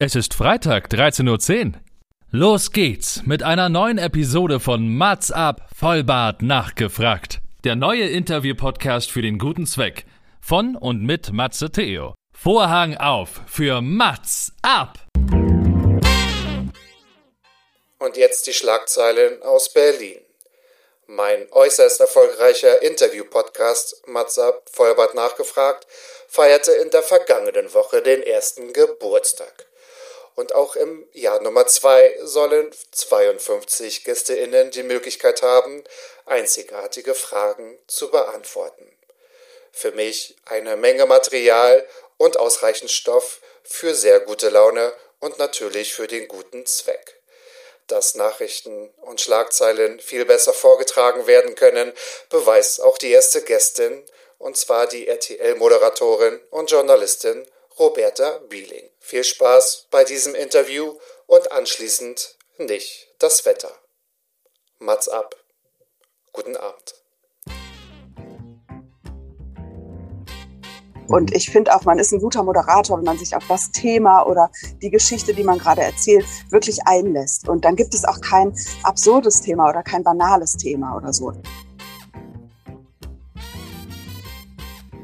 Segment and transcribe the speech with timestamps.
[0.00, 1.72] Es ist Freitag, 13.10 Uhr.
[2.30, 7.40] Los geht's mit einer neuen Episode von Mats ab, Vollbart nachgefragt.
[7.64, 10.04] Der neue Interview-Podcast für den guten Zweck.
[10.40, 12.14] Von und mit Matze Theo.
[12.32, 15.00] Vorhang auf für Mats ab!
[17.98, 20.20] Und jetzt die Schlagzeilen aus Berlin.
[21.08, 25.88] Mein äußerst erfolgreicher Interview-Podcast Mats ab, Vollbart nachgefragt,
[26.28, 29.67] feierte in der vergangenen Woche den ersten Geburtstag.
[30.38, 35.82] Und auch im Jahr Nummer zwei sollen 52 GästeInnen die Möglichkeit haben,
[36.26, 38.88] einzigartige Fragen zu beantworten.
[39.72, 41.84] Für mich eine Menge Material
[42.18, 47.20] und ausreichend Stoff für sehr gute Laune und natürlich für den guten Zweck.
[47.88, 51.92] Dass Nachrichten und Schlagzeilen viel besser vorgetragen werden können,
[52.30, 54.06] beweist auch die erste Gästin,
[54.38, 57.44] und zwar die RTL-Moderatorin und Journalistin
[57.76, 58.88] Roberta Bieling.
[59.08, 60.92] Viel Spaß bei diesem Interview
[61.26, 63.70] und anschließend nicht das Wetter.
[64.80, 65.34] Mats ab.
[66.30, 66.94] Guten Abend.
[71.08, 74.26] Und ich finde auch, man ist ein guter Moderator, wenn man sich auf das Thema
[74.26, 74.50] oder
[74.82, 77.48] die Geschichte, die man gerade erzählt, wirklich einlässt.
[77.48, 81.32] Und dann gibt es auch kein absurdes Thema oder kein banales Thema oder so.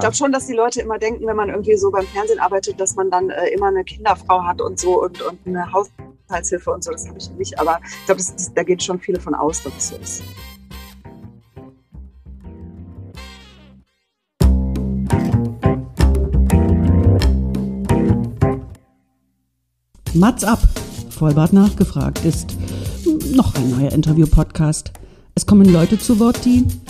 [0.04, 2.94] Glaube schon, dass die Leute immer denken, wenn man irgendwie so beim Fernsehen arbeitet, dass
[2.94, 6.92] man dann äh, immer eine Kinderfrau hat und so und, und eine Haushaltshilfe und so.
[6.92, 7.58] Das habe ich nicht.
[7.58, 8.20] Aber ich glaube,
[8.54, 10.22] da geht schon viele von aus, dass es so ist.
[20.12, 20.58] Mats ab,
[21.08, 22.54] Vollbart nachgefragt, ist
[23.34, 24.92] noch ein neuer Interview-Podcast.
[25.34, 26.66] Es kommen Leute zu Wort, die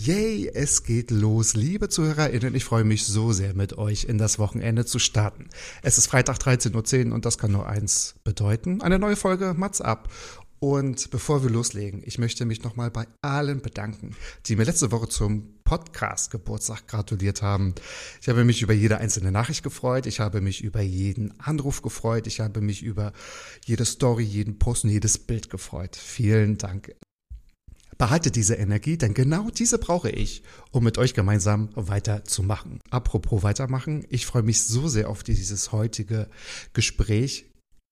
[0.00, 1.54] Yay, es geht los.
[1.54, 5.48] Liebe ZuhörerInnen, ich freue mich so sehr mit euch in das Wochenende zu starten.
[5.82, 8.80] Es ist Freitag 13.10 Uhr und das kann nur eins bedeuten.
[8.80, 10.08] Eine neue Folge Mats ab.
[10.60, 14.14] Und bevor wir loslegen, ich möchte mich nochmal bei allen bedanken,
[14.46, 17.74] die mir letzte Woche zum Podcast Geburtstag gratuliert haben.
[18.22, 20.06] Ich habe mich über jede einzelne Nachricht gefreut.
[20.06, 22.28] Ich habe mich über jeden Anruf gefreut.
[22.28, 23.12] Ich habe mich über
[23.64, 25.96] jede Story, jeden Post und jedes Bild gefreut.
[25.96, 26.94] Vielen Dank.
[27.98, 32.80] Behalte diese Energie, denn genau diese brauche ich, um mit euch gemeinsam weiterzumachen.
[32.90, 36.28] Apropos weitermachen, ich freue mich so sehr auf dieses heutige
[36.72, 37.46] Gespräch.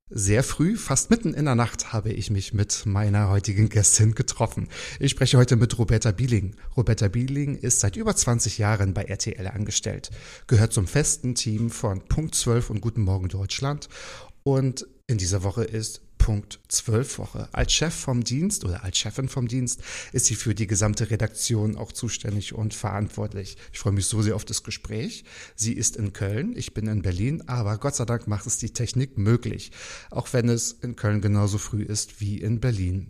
[0.09, 4.69] Sehr früh, fast mitten in der Nacht, habe ich mich mit meiner heutigen Gästin getroffen.
[5.01, 6.55] Ich spreche heute mit Roberta Bieling.
[6.77, 10.13] Roberta Bieling ist seit über 20 Jahren bei RTL angestellt,
[10.47, 13.89] gehört zum festen Team von Punkt 12 und Guten Morgen Deutschland
[14.45, 17.49] und in dieser Woche ist Punkt 12 Woche.
[17.53, 19.81] Als Chef vom Dienst oder als Chefin vom Dienst
[20.13, 23.57] ist sie für die gesamte Redaktion auch zuständig und verantwortlich.
[23.73, 25.25] Ich freue mich so sehr auf das Gespräch.
[25.55, 28.71] Sie ist in Köln, ich bin in Berlin, aber Gott sei Dank macht es die
[28.71, 29.71] Technik möglich,
[30.11, 33.09] auch wenn es in Köln genauso früh ist wie in Berlin.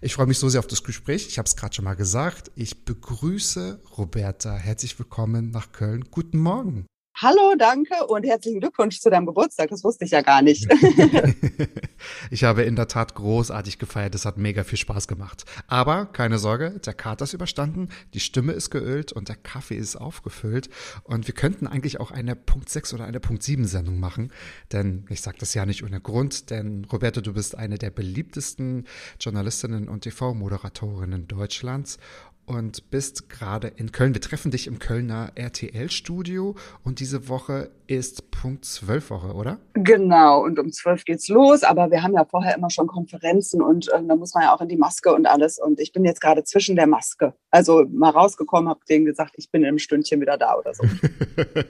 [0.00, 1.26] Ich freue mich so sehr auf das Gespräch.
[1.28, 2.50] Ich habe es gerade schon mal gesagt.
[2.54, 4.54] Ich begrüße Roberta.
[4.54, 6.04] Herzlich willkommen nach Köln.
[6.10, 6.86] Guten Morgen.
[7.20, 9.70] Hallo, danke und herzlichen Glückwunsch zu deinem Geburtstag.
[9.70, 10.68] Das wusste ich ja gar nicht.
[12.30, 14.14] ich habe in der Tat großartig gefeiert.
[14.14, 15.44] Es hat mega viel Spaß gemacht.
[15.66, 19.96] Aber keine Sorge, der Kater ist überstanden, die Stimme ist geölt und der Kaffee ist
[19.96, 20.70] aufgefüllt.
[21.02, 24.32] Und wir könnten eigentlich auch eine Punkt 6 oder eine Punkt 7 Sendung machen.
[24.70, 28.86] Denn ich sage das ja nicht ohne Grund, denn Roberto, du bist eine der beliebtesten
[29.18, 31.98] Journalistinnen und TV-Moderatorinnen Deutschlands
[32.48, 34.14] und bist gerade in Köln.
[34.14, 39.58] Wir treffen dich im Kölner RTL-Studio und diese Woche ist Punkt 12 Woche, oder?
[39.74, 43.88] Genau, und um 12 geht's los, aber wir haben ja vorher immer schon Konferenzen und
[43.88, 46.20] äh, da muss man ja auch in die Maske und alles und ich bin jetzt
[46.20, 47.34] gerade zwischen der Maske.
[47.50, 50.84] Also mal rausgekommen, habe denen gesagt, ich bin in einem Stündchen wieder da oder so.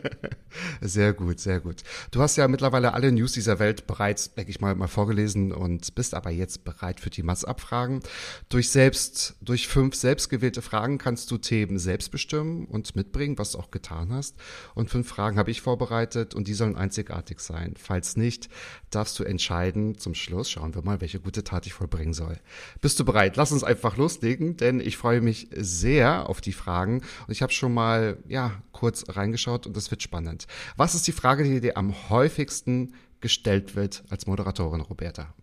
[0.81, 1.83] sehr gut, sehr gut.
[2.11, 5.95] Du hast ja mittlerweile alle News dieser Welt bereits, denke ich mal, mal vorgelesen und
[5.95, 8.01] bist aber jetzt bereit für die Massabfragen.
[8.49, 13.59] Durch selbst, durch fünf selbstgewählte Fragen kannst du Themen selbst bestimmen und mitbringen, was du
[13.59, 14.37] auch getan hast.
[14.75, 17.75] Und fünf Fragen habe ich vorbereitet und die sollen einzigartig sein.
[17.79, 18.51] Falls nicht,
[18.91, 19.97] darfst du entscheiden.
[19.97, 22.37] Zum Schluss schauen wir mal, welche gute Tat ich vollbringen soll.
[22.83, 23.37] Bist du bereit?
[23.37, 27.53] Lass uns einfach loslegen, denn ich freue mich sehr auf die Fragen und ich habe
[27.53, 30.47] schon mal, ja, kurz reingeschaut und das wird spannend.
[30.77, 35.35] Was ist die Frage, die dir am häufigsten gestellt wird als Moderatorin, Roberta?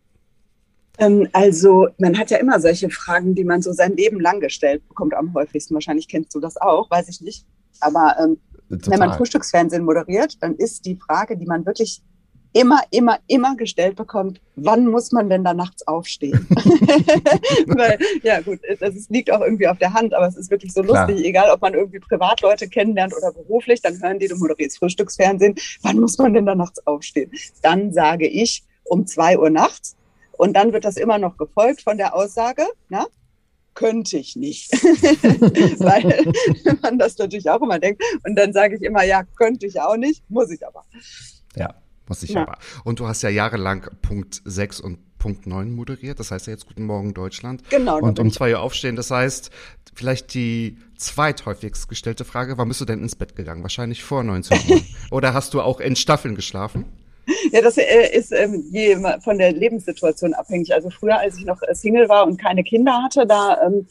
[0.98, 4.88] Ähm, also man hat ja immer solche Fragen, die man so sein Leben lang gestellt
[4.88, 5.74] bekommt am häufigsten.
[5.74, 7.46] Wahrscheinlich kennst du das auch, weiß ich nicht.
[7.80, 8.38] Aber ähm,
[8.70, 12.02] wenn man Frühstücksfernsehen moderiert, dann ist die Frage, die man wirklich
[12.56, 16.48] immer, immer, immer gestellt bekommt, wann muss man denn da nachts aufstehen?
[17.68, 20.74] Weil, ja gut, das ist, liegt auch irgendwie auf der Hand, aber es ist wirklich
[20.74, 21.06] so Klar.
[21.06, 25.56] lustig, egal ob man irgendwie Privatleute kennenlernt oder beruflich, dann hören die, du moderierst Frühstücksfernsehen,
[25.82, 27.30] wann muss man denn da nachts aufstehen?
[27.62, 29.98] Dann sage ich um zwei Uhr nachts
[30.38, 33.06] und dann wird das immer noch gefolgt von der Aussage, na,
[33.74, 34.72] könnte ich nicht.
[35.80, 36.32] Weil
[36.82, 38.02] man das natürlich auch immer denkt.
[38.26, 40.86] Und dann sage ich immer, ja, könnte ich auch nicht, muss ich aber.
[41.56, 41.74] Ja,
[42.08, 42.44] muss ich Ja.
[42.44, 42.58] aber.
[42.84, 46.20] Und du hast ja jahrelang Punkt 6 und Punkt 9 moderiert.
[46.20, 47.68] Das heißt ja jetzt Guten Morgen Deutschland.
[47.70, 48.96] Genau, Und um ich- zwei Uhr aufstehen.
[48.96, 49.50] Das heißt,
[49.94, 53.64] vielleicht die zweithäufigst gestellte Frage, wann bist du denn ins Bett gegangen?
[53.64, 54.82] Wahrscheinlich vor 19 Uhr.
[55.12, 56.86] Oder hast du auch in Staffeln geschlafen?
[57.52, 58.34] Ja, das äh, ist
[58.72, 60.74] je, von der Lebenssituation abhängig.
[60.74, 63.88] Also früher, als ich noch äh, Single war und keine Kinder hatte, da ähm,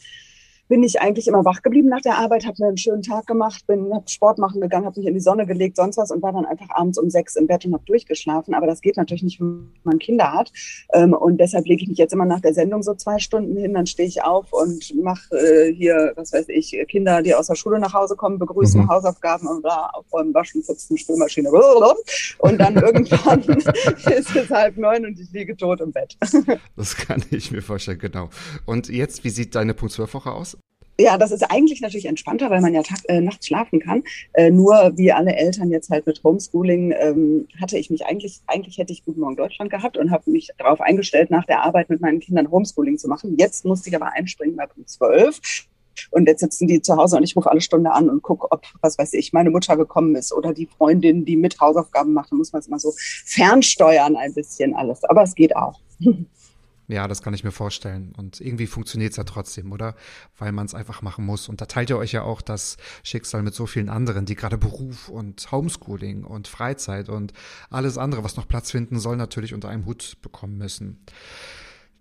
[0.74, 3.64] bin ich eigentlich immer wach geblieben nach der Arbeit, habe mir einen schönen Tag gemacht,
[3.68, 6.32] bin hab Sport machen gegangen, habe mich in die Sonne gelegt, sonst was und war
[6.32, 8.54] dann einfach abends um sechs im Bett und habe durchgeschlafen.
[8.54, 10.50] Aber das geht natürlich nicht, wenn man Kinder hat.
[10.92, 13.72] Ähm, und deshalb lege ich mich jetzt immer nach der Sendung so zwei Stunden hin,
[13.72, 17.54] dann stehe ich auf und mache äh, hier, was weiß ich, Kinder, die aus der
[17.54, 18.88] Schule nach Hause kommen, begrüßen, Mhm.
[18.88, 21.50] Hausaufgaben und bla, aufräumen, waschen, putzen, Spülmaschine.
[22.38, 23.40] Und dann irgendwann
[24.12, 26.16] ist es halb neun und ich liege tot im Bett.
[26.76, 28.28] Das kann ich mir vorstellen, genau.
[28.66, 30.56] Und jetzt, wie sieht deine Punkt 12 Woche aus?
[30.99, 34.05] Ja, das ist eigentlich natürlich entspannter, weil man ja tag, äh, nachts schlafen kann.
[34.32, 38.79] Äh, nur wie alle Eltern jetzt halt mit Homeschooling ähm, hatte ich mich eigentlich, eigentlich
[38.79, 42.00] hätte ich Guten Morgen Deutschland gehabt und habe mich darauf eingestellt, nach der Arbeit mit
[42.00, 43.37] meinen Kindern Homeschooling zu machen.
[43.38, 45.41] Jetzt musste ich aber einspringen bei Punkt 12.
[46.11, 48.64] Und jetzt sitzen die zu Hause und ich rufe alle Stunde an und gucke, ob,
[48.81, 52.32] was weiß ich, meine Mutter gekommen ist oder die Freundin, die mit Hausaufgaben macht.
[52.32, 55.05] Da muss man es mal so fernsteuern ein bisschen alles.
[55.05, 55.81] Aber es geht auch.
[56.86, 58.12] Ja, das kann ich mir vorstellen.
[58.16, 59.94] Und irgendwie funktioniert es ja trotzdem, oder?
[60.36, 61.48] Weil man es einfach machen muss.
[61.48, 64.58] Und da teilt ihr euch ja auch das Schicksal mit so vielen anderen, die gerade
[64.58, 67.32] Beruf und Homeschooling und Freizeit und
[67.70, 71.04] alles andere, was noch Platz finden soll, natürlich unter einem Hut bekommen müssen.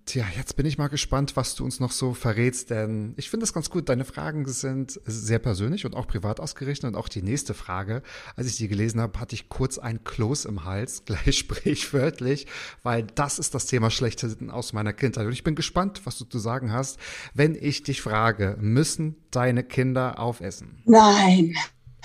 [0.05, 3.45] Tja, jetzt bin ich mal gespannt, was du uns noch so verrätst, denn ich finde
[3.45, 3.87] es ganz gut.
[3.87, 6.89] Deine Fragen sind sehr persönlich und auch privat ausgerichtet.
[6.89, 8.03] Und auch die nächste Frage,
[8.35, 12.47] als ich die gelesen habe, hatte ich kurz ein Kloß im Hals, gleich sprichwörtlich,
[12.83, 15.25] weil das ist das Thema schlechthin aus meiner Kindheit.
[15.25, 16.99] Und ich bin gespannt, was du zu sagen hast,
[17.33, 20.81] wenn ich dich frage, müssen deine Kinder aufessen?
[20.85, 21.55] Nein,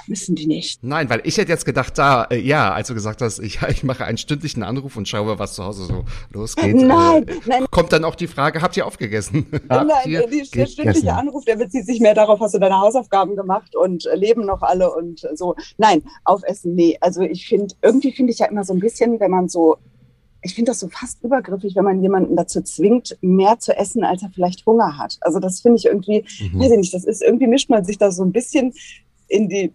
[0.08, 0.82] müssen die nicht.
[0.82, 3.84] Nein, weil ich hätte jetzt gedacht, da, äh, ja, als du gesagt hast, ich, ich
[3.84, 6.76] mache einen stündlichen Anruf und schaue, was zu Hause so losgeht.
[6.76, 7.66] Nein, äh, nein.
[7.70, 9.46] Kommt dann auch die Frage, habt ihr aufgegessen?
[9.68, 11.12] Nein, ihr der, der stündliche?
[11.12, 14.62] Anruf, der bezieht sich mehr darauf, hast du deine Hausaufgaben gemacht und äh, leben noch
[14.62, 15.54] alle und äh, so.
[15.76, 16.96] Nein, aufessen, nee.
[17.00, 19.76] Also ich finde, irgendwie finde ich ja immer so ein bisschen, wenn man so,
[20.42, 24.22] ich finde das so fast übergriffig, wenn man jemanden dazu zwingt, mehr zu essen, als
[24.22, 25.18] er vielleicht Hunger hat.
[25.20, 26.60] Also das finde ich irgendwie, Mhm.
[26.60, 28.72] weiß ich nicht, das ist, irgendwie mischt man sich da so ein bisschen
[29.28, 29.72] in die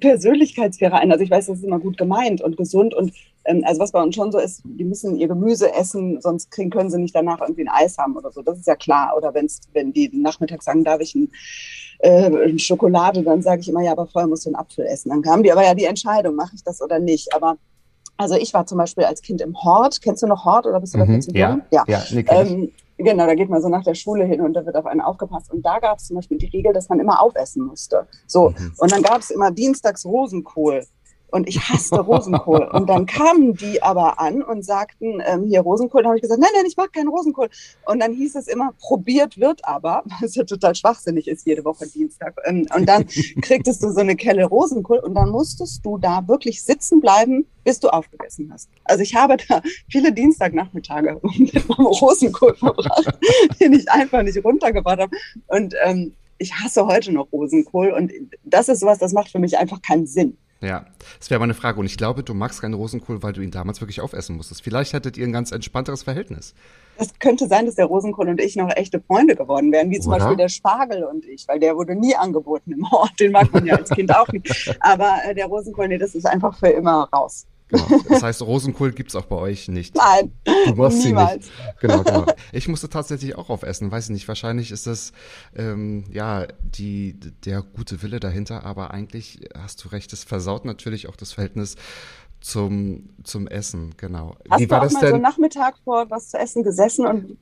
[0.00, 1.12] Persönlichkeitssphäre ein.
[1.12, 3.12] Also ich weiß, das ist immer gut gemeint und gesund und
[3.44, 6.70] ähm, also was bei uns schon so ist, die müssen ihr Gemüse essen, sonst kriegen,
[6.70, 8.42] können sie nicht danach irgendwie ein Eis haben oder so.
[8.42, 9.14] Das ist ja klar.
[9.16, 11.30] Oder wenn's, wenn die nachmittags sagen, darf ich ein,
[11.98, 15.10] äh, eine Schokolade, dann sage ich immer, ja, aber vorher musst du einen Apfel essen.
[15.10, 17.34] Dann haben die aber ja die Entscheidung, mache ich das oder nicht.
[17.34, 17.56] Aber
[18.16, 20.00] also ich war zum Beispiel als Kind im Hort.
[20.00, 21.62] Kennst du noch Hort oder bist du da Mhm, viel zu ja, jung?
[21.70, 22.24] ja, nee.
[22.28, 25.00] Ähm, genau, da geht man so nach der Schule hin und da wird auf einen
[25.00, 25.52] aufgepasst.
[25.52, 28.06] Und da gab es zum Beispiel die Regel, dass man immer aufessen musste.
[28.26, 28.50] So.
[28.50, 28.72] Mhm.
[28.78, 30.84] Und dann gab es immer dienstags Rosenkohl.
[31.34, 32.68] Und ich hasste Rosenkohl.
[32.72, 36.04] Und dann kamen die aber an und sagten, ähm, hier Rosenkohl.
[36.04, 37.48] Da habe ich gesagt, nein, nein, ich mag keinen Rosenkohl.
[37.86, 41.88] Und dann hieß es immer, probiert wird aber, was ja total schwachsinnig ist, jede Woche
[41.88, 42.36] Dienstag.
[42.44, 43.06] Ähm, und dann
[43.42, 47.80] kriegtest du so eine Kelle Rosenkohl und dann musstest du da wirklich sitzen bleiben, bis
[47.80, 48.68] du aufgegessen hast.
[48.84, 53.18] Also ich habe da viele Dienstagnachmittage mit Rosenkohl verbracht,
[53.60, 55.16] den ich einfach nicht runtergebracht habe.
[55.48, 58.12] Und ähm, ich hasse heute noch Rosenkohl und
[58.44, 60.38] das ist sowas, das macht für mich einfach keinen Sinn.
[60.60, 60.86] Ja,
[61.18, 61.78] das wäre meine Frage.
[61.80, 64.62] Und ich glaube, du magst keinen Rosenkohl, weil du ihn damals wirklich aufessen musstest.
[64.62, 66.54] Vielleicht hättet ihr ein ganz entspannteres Verhältnis.
[66.96, 70.12] Es könnte sein, dass der Rosenkohl und ich noch echte Freunde geworden wären, wie zum
[70.12, 70.20] Oder?
[70.20, 73.18] Beispiel der Spargel und ich, weil der wurde nie angeboten im Hort.
[73.18, 74.76] Den mag man ja als Kind auch nicht.
[74.80, 77.46] Aber äh, der Rosenkohl, nee, das ist einfach für immer raus.
[77.68, 77.86] Genau.
[78.08, 79.94] Das heißt, Rosenkohl gibt's auch bei euch nicht.
[79.96, 80.32] Nein,
[80.66, 81.46] Du machst sie niemals.
[81.46, 81.52] nicht.
[81.80, 82.26] Genau, genau.
[82.52, 84.28] Ich musste tatsächlich auch aufessen, weiß ich nicht.
[84.28, 85.12] Wahrscheinlich ist das
[85.56, 91.08] ähm, ja die der gute Wille dahinter, aber eigentlich hast du recht, es versaut natürlich
[91.08, 91.76] auch das Verhältnis
[92.40, 94.36] zum zum Essen, genau.
[94.50, 95.14] Hast Wie du war auch das mal so denn?
[95.14, 97.38] einen Nachmittag vor was zu essen gesessen und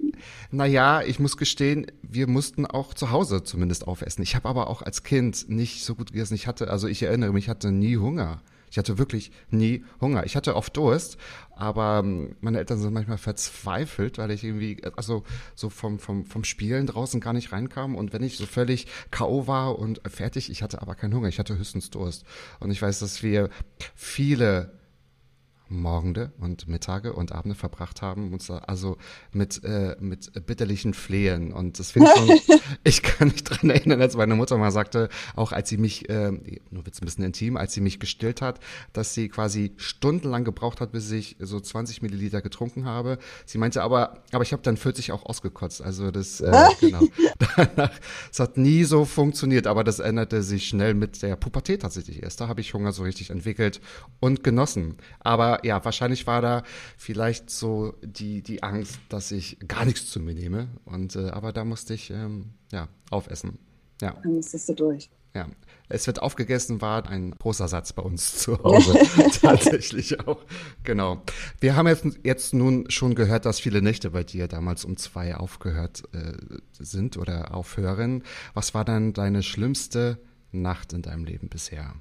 [0.52, 4.23] Naja, ich muss gestehen, wir mussten auch zu Hause zumindest aufessen.
[4.23, 6.35] Ich habe aber auch als Kind nicht so gut gegessen.
[6.35, 8.41] Ich hatte, also ich erinnere mich, ich hatte nie Hunger
[8.73, 10.25] Ich hatte wirklich nie Hunger.
[10.25, 11.19] Ich hatte oft Durst,
[11.55, 15.25] aber ähm, meine Eltern sind manchmal verzweifelt, weil ich irgendwie, also
[15.55, 17.95] so vom, vom, vom Spielen draußen gar nicht reinkam.
[17.95, 19.47] Und wenn ich so völlig K.O.
[19.47, 22.25] war und fertig, ich hatte aber keinen Hunger, ich hatte höchstens Durst.
[22.61, 23.50] Und ich weiß, dass wir
[23.95, 24.73] viele
[25.73, 28.97] Morgende und Mittage und Abende verbracht haben, uns also
[29.33, 31.52] mit, äh, mit bitterlichen Flehen.
[31.52, 35.09] Und das finde ich schon, ich kann mich dran erinnern, als meine Mutter mal sagte,
[35.35, 36.31] auch als sie mich, äh,
[36.71, 38.61] nur wird's ein bisschen intim, als sie mich gestillt hat,
[38.93, 43.19] dass sie quasi stundenlang gebraucht hat, bis ich so 20 Milliliter getrunken habe.
[43.47, 45.83] Sie meinte aber, aber ich habe dann 40 auch ausgekotzt.
[45.83, 47.02] Also das, äh, genau.
[47.57, 47.93] Danach,
[48.31, 52.41] es hat nie so funktioniert, aber das änderte sich schnell mit der Pubertät tatsächlich erst.
[52.41, 53.81] Da habe ich Hunger so richtig entwickelt
[54.21, 54.97] und genossen.
[55.21, 56.62] Aber ja, wahrscheinlich war da
[56.97, 60.69] vielleicht so die, die Angst, dass ich gar nichts zu mir nehme.
[60.85, 63.59] Und, äh, aber da musste ich ähm, ja, aufessen.
[64.00, 64.16] Ja.
[64.23, 65.11] Dann musstest du durch.
[65.35, 65.49] Ja,
[65.88, 68.99] es wird aufgegessen, war ein großer Satz bei uns zu Hause.
[69.40, 70.38] Tatsächlich auch.
[70.85, 71.23] Genau.
[71.61, 75.35] Wir haben jetzt, jetzt nun schon gehört, dass viele Nächte bei dir damals um zwei
[75.37, 76.35] aufgehört äh,
[76.73, 78.25] sind oder aufhören.
[78.52, 80.19] Was war dann deine schlimmste
[80.50, 81.95] Nacht in deinem Leben bisher?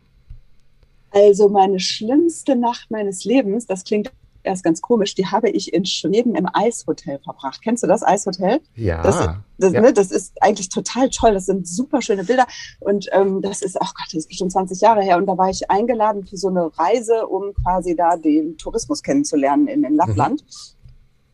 [1.11, 4.11] Also meine schlimmste Nacht meines Lebens, das klingt
[4.43, 7.61] erst ganz komisch, die habe ich in Schweden im Eishotel verbracht.
[7.63, 8.61] Kennst du das Eishotel?
[8.75, 9.01] Ja.
[9.01, 9.81] Das, das, ja.
[9.81, 11.33] Ne, das ist eigentlich total toll.
[11.33, 12.47] Das sind super schöne Bilder.
[12.79, 15.17] Und ähm, das ist, ach Gott, das ist bestimmt 20 Jahre her.
[15.17, 19.67] Und da war ich eingeladen für so eine Reise, um quasi da den Tourismus kennenzulernen
[19.67, 20.41] in, in Lappland.
[20.41, 20.80] Mhm.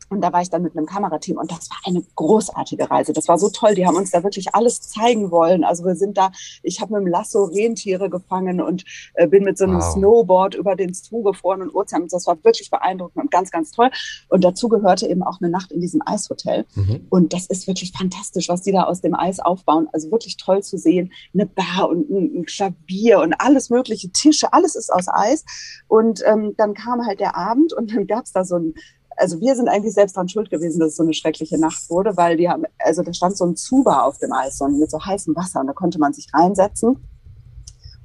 [0.08, 3.12] Und da war ich dann mit einem Kamerateam und das war eine großartige Reise.
[3.12, 3.74] Das war so toll.
[3.74, 5.64] Die haben uns da wirklich alles zeigen wollen.
[5.64, 6.30] Also wir sind da,
[6.62, 8.84] ich habe mit dem Lasso Rentiere gefangen und
[9.14, 9.92] äh, bin mit so einem wow.
[9.92, 12.08] Snowboard über den zugefrorenen Ozean.
[12.08, 13.90] Das war wirklich beeindruckend und ganz, ganz toll.
[14.28, 16.64] Und dazu gehörte eben auch eine Nacht in diesem Eishotel.
[16.74, 17.06] Mhm.
[17.10, 19.88] Und das ist wirklich fantastisch, was die da aus dem Eis aufbauen.
[19.92, 21.12] Also wirklich toll zu sehen.
[21.34, 25.44] Eine Bar und ein, ein Klavier und alles mögliche, Tische, alles ist aus Eis.
[25.86, 28.74] Und ähm, dann kam halt der Abend und dann gab's da so ein
[29.18, 32.16] also wir sind eigentlich selbst dran schuld gewesen, dass es so eine schreckliche Nacht wurde,
[32.16, 35.04] weil die haben, also da stand so ein Zuber auf dem Eis, so mit so
[35.04, 36.96] heißem Wasser und da konnte man sich reinsetzen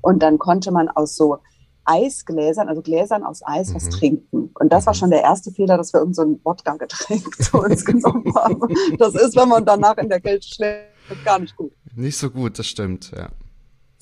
[0.01, 1.37] und dann konnte man aus so
[1.85, 3.75] Eisgläsern, also Gläsern aus Eis, mhm.
[3.75, 4.51] was trinken.
[4.55, 4.97] Und das war mhm.
[4.97, 8.61] schon der erste Fehler, dass wir irgend so ein Wodka-Getränk zu uns genommen haben.
[8.97, 11.73] Das ist, wenn man danach in der Kälte schläft, gar nicht gut.
[11.95, 13.29] Nicht so gut, das stimmt, ja.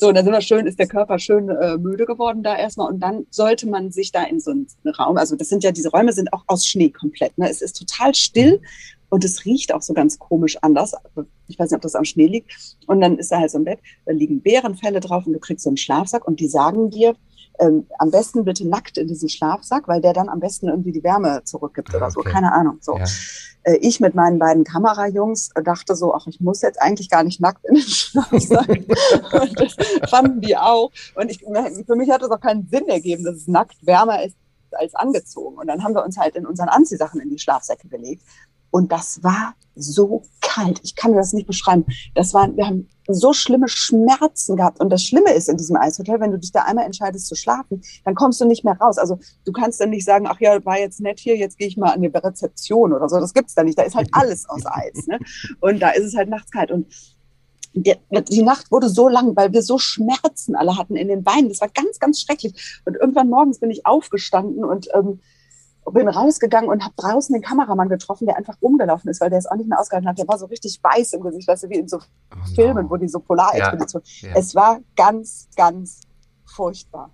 [0.01, 2.91] So, und dann sind wir schön, ist der Körper schön äh, müde geworden da erstmal.
[2.91, 4.65] Und dann sollte man sich da in so einen
[4.97, 7.37] Raum, also das sind ja, diese Räume sind auch aus Schnee komplett.
[7.37, 7.47] Ne?
[7.47, 8.63] Es ist total still
[9.09, 10.95] und es riecht auch so ganz komisch anders.
[11.47, 12.51] Ich weiß nicht, ob das am Schnee liegt.
[12.87, 13.77] Und dann ist da halt so ein Bett,
[14.07, 17.15] da liegen Bärenfälle drauf und du kriegst so einen Schlafsack und die sagen dir,
[17.59, 21.03] ähm, am besten bitte nackt in diesen Schlafsack, weil der dann am besten irgendwie die
[21.03, 22.13] Wärme zurückgibt oder ah, okay.
[22.15, 22.21] so.
[22.21, 22.77] Keine Ahnung.
[22.81, 22.97] So.
[22.97, 23.05] Ja.
[23.63, 27.39] Äh, ich mit meinen beiden Kamerajungs dachte so, ach, ich muss jetzt eigentlich gar nicht
[27.39, 28.69] nackt in den Schlafsack.
[28.69, 29.75] und das
[30.09, 30.91] fanden die auch.
[31.15, 34.35] Und ich, für mich hat es auch keinen Sinn ergeben, dass es nackt wärmer ist
[34.71, 35.57] als angezogen.
[35.57, 38.23] Und dann haben wir uns halt in unseren Anziehsachen in die Schlafsäcke gelegt.
[38.71, 40.79] Und das war so kalt.
[40.83, 41.85] Ich kann das nicht beschreiben.
[42.15, 44.79] Das war, wir haben so schlimme Schmerzen gehabt.
[44.79, 47.81] Und das Schlimme ist in diesem Eishotel, wenn du dich da einmal entscheidest zu schlafen,
[48.05, 48.97] dann kommst du nicht mehr raus.
[48.97, 51.77] Also du kannst dann nicht sagen, ach ja, war jetzt nett hier, jetzt gehe ich
[51.77, 53.19] mal an die Rezeption oder so.
[53.19, 53.77] Das gibt's da nicht.
[53.77, 55.07] Da ist halt alles aus Eis.
[55.07, 55.19] Ne?
[55.59, 56.71] Und da ist es halt nachts kalt.
[56.71, 56.87] Und
[57.73, 57.95] die,
[58.29, 61.49] die Nacht wurde so lang, weil wir so Schmerzen alle hatten in den Beinen.
[61.49, 62.81] Das war ganz, ganz schrecklich.
[62.85, 65.19] Und irgendwann morgens bin ich aufgestanden und ähm,
[65.91, 69.45] bin rausgegangen und habe draußen den Kameramann getroffen, der einfach rumgelaufen ist, weil der es
[69.45, 70.17] auch nicht mehr ausgehalten hat.
[70.17, 72.97] Der war so richtig weiß im Gesicht, weißt du, wie in so oh, Filmen, wo
[72.97, 74.01] die so Polarexpedition.
[74.21, 74.35] Ja, ja.
[74.35, 76.01] Es war ganz, ganz
[76.45, 77.09] furchtbar.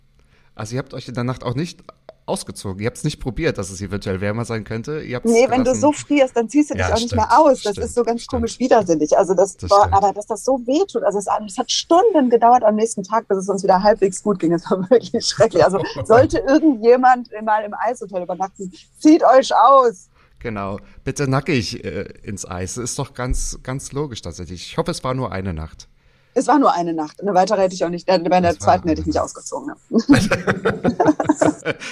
[0.55, 1.83] Also ihr habt euch in der Nacht auch nicht
[2.27, 2.79] ausgezogen.
[2.81, 5.01] Ihr habt es nicht probiert, dass es eventuell wärmer sein könnte.
[5.01, 7.61] Ihr nee, wenn du so frierst, dann ziehst du dich ja, auch nicht mehr aus.
[7.63, 8.41] Das stimmt, ist so ganz stimmt.
[8.41, 9.17] komisch widersinnig.
[9.17, 9.95] Also das, das war, stimmt.
[9.95, 11.03] aber dass das so wehtut.
[11.03, 14.39] Also es, es, hat Stunden gedauert am nächsten Tag, bis es uns wieder halbwegs gut
[14.39, 14.53] ging.
[14.53, 15.63] Es war wirklich schrecklich.
[15.63, 20.09] Also sollte irgendjemand mal im Eishotel übernachten, zieht euch aus.
[20.39, 20.79] Genau.
[21.03, 22.75] Bitte nackig äh, ins Eis.
[22.75, 24.67] Das ist doch ganz, ganz logisch tatsächlich.
[24.67, 25.87] Ich hoffe, es war nur eine Nacht.
[26.37, 27.19] Es war nur eine Nacht.
[27.19, 28.05] Eine weitere hätte ich auch nicht.
[28.05, 29.73] Bei der zweiten hätte ich mich ausgezogen.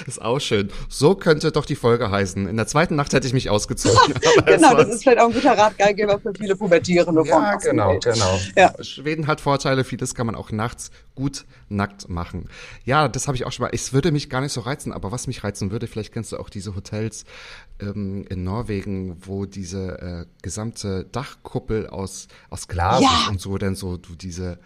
[0.05, 0.69] Ist auch schön.
[0.87, 2.47] So könnte doch die Folge heißen.
[2.47, 4.13] In der zweiten Nacht hätte ich mich ausgezogen.
[4.45, 7.23] genau, das ist vielleicht auch ein guter Ratgeber für viele Pubertierende.
[7.25, 8.39] Ja, genau, genau.
[8.55, 8.71] Ja.
[8.83, 9.83] Schweden hat Vorteile.
[9.83, 12.47] Vieles kann man auch nachts gut nackt machen.
[12.83, 13.71] Ja, das habe ich auch schon mal.
[13.73, 16.37] Es würde mich gar nicht so reizen, aber was mich reizen würde, vielleicht kennst du
[16.37, 17.25] auch diese Hotels
[17.79, 23.09] ähm, in Norwegen, wo diese äh, gesamte Dachkuppel aus, aus Glas ja.
[23.09, 24.59] ist und so, denn so du diese,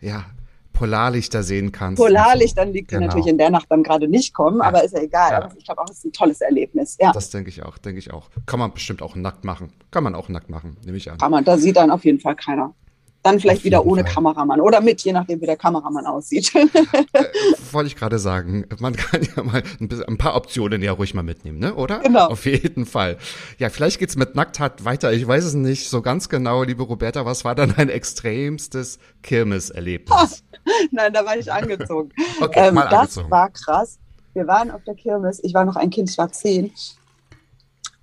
[0.00, 0.26] ja,
[0.72, 2.02] Polarlichter sehen kannst.
[2.02, 2.74] Polarlichtern so.
[2.74, 3.06] liegt genau.
[3.06, 4.64] natürlich in der Nacht dann gerade nicht kommen, ja.
[4.64, 5.30] aber ist ja egal.
[5.32, 5.42] Ja.
[5.42, 6.96] Aber ich glaube auch, es ist ein tolles Erlebnis.
[7.00, 7.12] Ja.
[7.12, 8.30] Das denke ich auch, denke ich auch.
[8.46, 9.72] Kann man bestimmt auch nackt machen.
[9.90, 11.18] Kann man auch nackt machen, nehme ich an.
[11.18, 12.74] Kann man, da sieht dann auf jeden Fall keiner.
[13.22, 14.14] Dann vielleicht wieder ohne Fall.
[14.14, 16.52] Kameramann oder mit, je nachdem, wie der Kameramann aussieht.
[16.54, 16.66] Äh,
[17.72, 21.14] wollte ich gerade sagen, man kann ja mal ein, bisschen, ein paar Optionen ja ruhig
[21.14, 21.74] mal mitnehmen, ne?
[21.74, 22.00] oder?
[22.00, 22.26] Genau.
[22.26, 23.18] Auf jeden Fall.
[23.58, 25.12] Ja, vielleicht geht's mit Nacktheit weiter.
[25.12, 27.24] Ich weiß es nicht so ganz genau, liebe Roberta.
[27.24, 30.42] Was war dann dein extremstes Kirmeserlebnis?
[30.90, 32.10] Nein, da war ich angezogen.
[32.40, 33.30] Okay, ähm, mal das angezogen.
[33.30, 33.98] war krass.
[34.34, 35.38] Wir waren auf der Kirmes.
[35.44, 36.72] Ich war noch ein Kind, ich war zehn.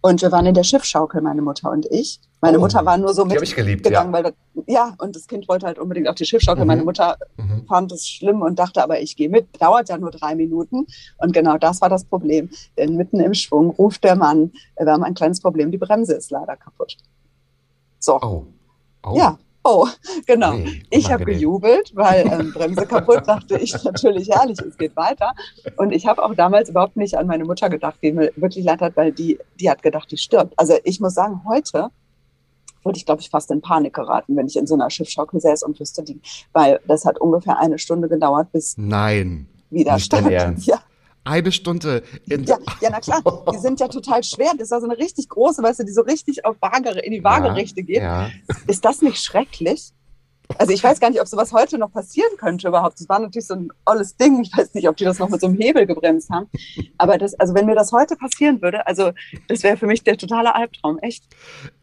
[0.01, 2.21] Und wir waren in der Schiffschaukel, meine Mutter und ich.
[2.41, 4.33] Meine Oh, Mutter war nur so mitgegangen, weil das,
[4.65, 6.63] ja, und das Kind wollte halt unbedingt auf die Schiffschaukel.
[6.63, 6.67] Mhm.
[6.67, 7.65] Meine Mutter Mhm.
[7.67, 9.61] fand es schlimm und dachte, aber ich gehe mit.
[9.61, 10.87] Dauert ja nur drei Minuten.
[11.17, 12.49] Und genau das war das Problem.
[12.77, 16.13] Denn mitten im Schwung ruft der Mann, äh, wir haben ein kleines Problem, die Bremse
[16.13, 16.95] ist leider kaputt.
[17.99, 18.45] So, Oh.
[19.05, 19.17] oh.
[19.17, 19.87] ja, oh,
[20.25, 20.53] genau.
[20.53, 25.33] Ui, Ich habe gejubelt, weil ähm, Bremse kaputt, dachte ich natürlich herrlich, es geht weiter.
[25.77, 28.81] Und ich habe auch damals überhaupt nicht an meine Mutter gedacht, die mir wirklich leid
[28.81, 30.53] hat, weil die, die hat gedacht, die stirbt.
[30.57, 31.89] Also ich muss sagen, heute
[32.83, 35.63] würde ich, glaube ich, fast in Panik geraten, wenn ich in so einer Schiffschaukel säß
[35.63, 36.19] und wüsste, die,
[36.53, 39.47] weil das hat ungefähr eine Stunde gedauert, bis Nein.
[39.69, 40.65] wieder stand.
[40.65, 40.81] Ja,
[41.23, 43.21] Eine Stunde in ja, ja, na klar,
[43.53, 44.51] die sind ja total schwer.
[44.57, 47.23] Das war so eine richtig große, weißt du, die so richtig auf Waage, in die
[47.23, 48.01] Waagerechte geht.
[48.01, 48.29] Ja.
[48.67, 49.91] Ist das nicht schrecklich?
[50.57, 52.99] Also ich weiß gar nicht, ob sowas heute noch passieren könnte überhaupt.
[52.99, 54.41] Das war natürlich so ein olles Ding.
[54.41, 56.47] Ich weiß nicht, ob die das noch mit so einem Hebel gebremst haben.
[56.97, 59.11] Aber das, also wenn mir das heute passieren würde, also
[59.47, 61.23] das wäre für mich der totale Albtraum, echt.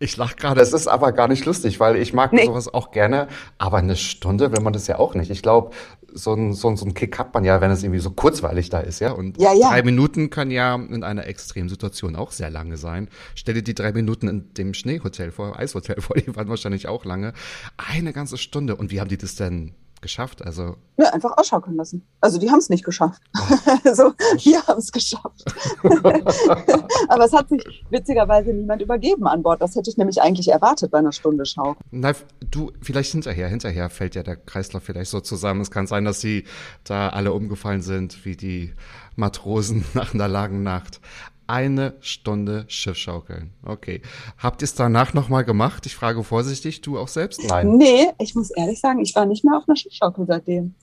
[0.00, 2.46] Ich lach gerade, es ist aber gar nicht lustig, weil ich mag Nee.
[2.46, 3.28] sowas auch gerne,
[3.58, 5.30] aber eine Stunde will man das ja auch nicht.
[5.30, 5.70] Ich glaube,
[6.16, 8.70] so ein, so, ein, so ein Kick hat man ja, wenn es irgendwie so kurzweilig
[8.70, 9.12] da ist, ja.
[9.12, 9.70] Und Ja, ja.
[9.70, 13.08] drei Minuten kann ja in einer Extremsituation auch sehr lange sein.
[13.34, 17.04] Stell dir die drei Minuten in dem Schneehotel vor, Eishotel vor, die waren wahrscheinlich auch
[17.04, 17.32] lange.
[17.76, 18.76] Eine ganze Stunde.
[18.76, 19.74] Und wie haben die das denn
[20.06, 20.44] geschafft?
[20.44, 22.06] Also, Ja, einfach ausschaukeln lassen.
[22.20, 23.20] Also die haben es nicht geschafft.
[23.92, 25.44] so, wir haben es geschafft.
[27.08, 29.60] Aber es hat sich witzigerweise niemand übergeben an Bord.
[29.60, 31.76] Das hätte ich nämlich eigentlich erwartet bei einer Stunde Schau.
[31.90, 32.12] na,
[32.50, 35.60] du, vielleicht hinterher, hinterher fällt ja der Kreislauf vielleicht so zusammen.
[35.60, 36.44] Es kann sein, dass sie
[36.84, 38.72] da alle umgefallen sind, wie die
[39.16, 41.00] Matrosen nach einer langen Nacht.
[41.46, 43.52] Eine Stunde Schiffschaukeln.
[43.62, 44.02] Okay.
[44.38, 45.86] Habt ihr es danach nochmal gemacht?
[45.86, 47.40] Ich frage vorsichtig, du auch selbst?
[47.44, 47.76] Nein.
[47.76, 50.74] Nee, ich muss ehrlich sagen, ich war nicht mehr auf einer Schiffschaukel seitdem.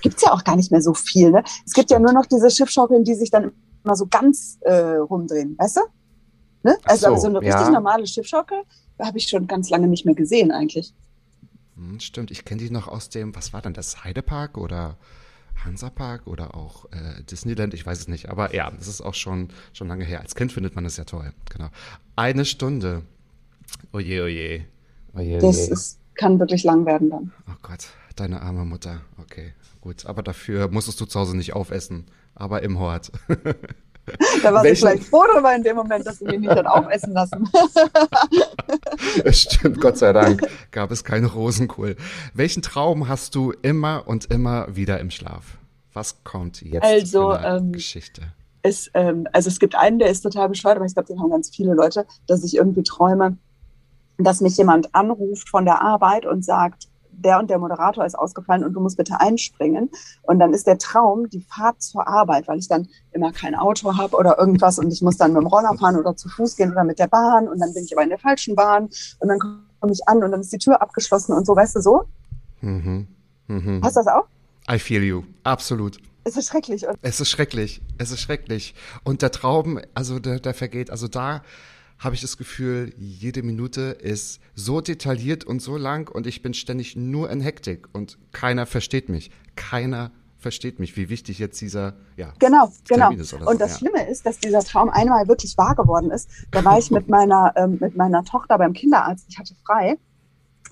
[0.00, 1.30] Gibt's ja auch gar nicht mehr so viel.
[1.32, 1.42] Ne?
[1.66, 3.52] Es gibt ja nur noch diese Schiffschaukeln, die sich dann
[3.84, 5.80] immer so ganz äh, rumdrehen, weißt du?
[6.62, 6.76] Ne?
[6.84, 7.70] Also so, so eine richtig ja.
[7.70, 8.62] normale Schiffschaukel
[9.00, 10.94] habe ich schon ganz lange nicht mehr gesehen eigentlich.
[11.74, 14.96] Hm, stimmt, ich kenne die noch aus dem, was war denn das, Heidepark oder
[15.64, 18.28] Hansapark oder auch äh, Disneyland, ich weiß es nicht.
[18.28, 20.20] Aber ja, das ist auch schon, schon lange her.
[20.20, 21.32] Als Kind findet man das ja toll.
[21.50, 21.68] Genau.
[22.16, 23.02] Eine Stunde.
[23.92, 24.64] Oje, oje.
[25.14, 25.70] Oje, Das oje.
[25.72, 27.32] ist, kann wirklich lang werden dann.
[27.48, 29.00] Oh Gott, deine arme Mutter.
[29.18, 30.06] Okay, gut.
[30.06, 32.06] Aber dafür musstest du zu Hause nicht aufessen.
[32.34, 33.12] Aber im Hort.
[34.42, 36.66] Da war Welchen- ich vielleicht froh drüber in dem Moment, dass sie mich nicht hat
[36.66, 37.48] aufessen lassen.
[39.30, 41.96] Stimmt, Gott sei Dank gab es keinen Rosenkohl.
[42.34, 45.58] Welchen Traum hast du immer und immer wieder im Schlaf?
[45.92, 48.22] Was kommt jetzt Also, für eine ähm, Geschichte?
[48.62, 51.30] es, ähm, also es gibt einen, der ist total bescheuert, aber ich glaube, den haben
[51.30, 53.36] ganz viele Leute, dass ich irgendwie träume,
[54.18, 58.64] dass mich jemand anruft von der Arbeit und sagt, der und der Moderator ist ausgefallen
[58.64, 59.90] und du musst bitte einspringen.
[60.22, 63.96] Und dann ist der Traum die Fahrt zur Arbeit, weil ich dann immer kein Auto
[63.96, 66.72] habe oder irgendwas und ich muss dann mit dem Roller fahren oder zu Fuß gehen
[66.72, 68.88] oder mit der Bahn und dann bin ich aber in der falschen Bahn
[69.20, 71.80] und dann komme ich an und dann ist die Tür abgeschlossen und so, weißt du
[71.80, 72.04] so?
[72.60, 73.06] Mhm.
[73.48, 73.80] Mhm.
[73.82, 74.26] Hast du das auch?
[74.70, 75.22] I feel you.
[75.44, 75.98] Absolut.
[76.24, 76.86] Es ist schrecklich.
[77.02, 77.82] Es ist schrecklich.
[77.98, 78.74] Es ist schrecklich.
[79.02, 80.90] Und der Traum, also der, der vergeht.
[80.90, 81.42] Also da
[82.02, 86.52] habe ich das Gefühl, jede Minute ist so detailliert und so lang und ich bin
[86.52, 89.30] ständig nur in Hektik und keiner versteht mich.
[89.54, 92.32] Keiner versteht mich, wie wichtig jetzt dieser, ja.
[92.40, 93.12] Genau, genau.
[93.22, 93.78] So, Und das ja.
[93.78, 96.28] Schlimme ist, dass dieser Traum einmal wirklich wahr geworden ist.
[96.50, 99.26] Da war ich mit meiner, ähm, mit meiner Tochter beim Kinderarzt.
[99.28, 99.96] Ich hatte frei.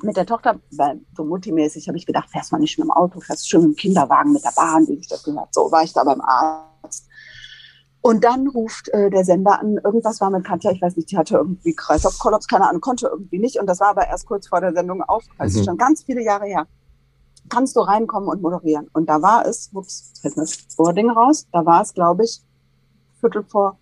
[0.02, 3.20] Mit der Tochter, weil so multimäßig habe ich gedacht, fährst mal nicht mit dem Auto,
[3.20, 5.54] fährst schön mit dem Kinderwagen, mit der Bahn, wie sich das gehört.
[5.54, 7.06] So war ich da beim Arzt.
[8.02, 11.18] Und dann ruft äh, der Sender an, irgendwas war mit Katja, ich weiß nicht, die
[11.18, 13.58] hatte irgendwie Kreislaufkollaps, keine Ahnung, konnte irgendwie nicht.
[13.60, 15.64] Und das war aber erst kurz vor der Sendung auf, also Mhm.
[15.64, 16.66] schon ganz viele Jahre her.
[17.50, 18.88] Kannst du reinkommen und moderieren?
[18.94, 22.24] Und da war es, ups, jetzt fällt mir das Wording raus, da war es, glaube
[22.24, 22.40] ich,
[23.20, 23.78] Viertel vor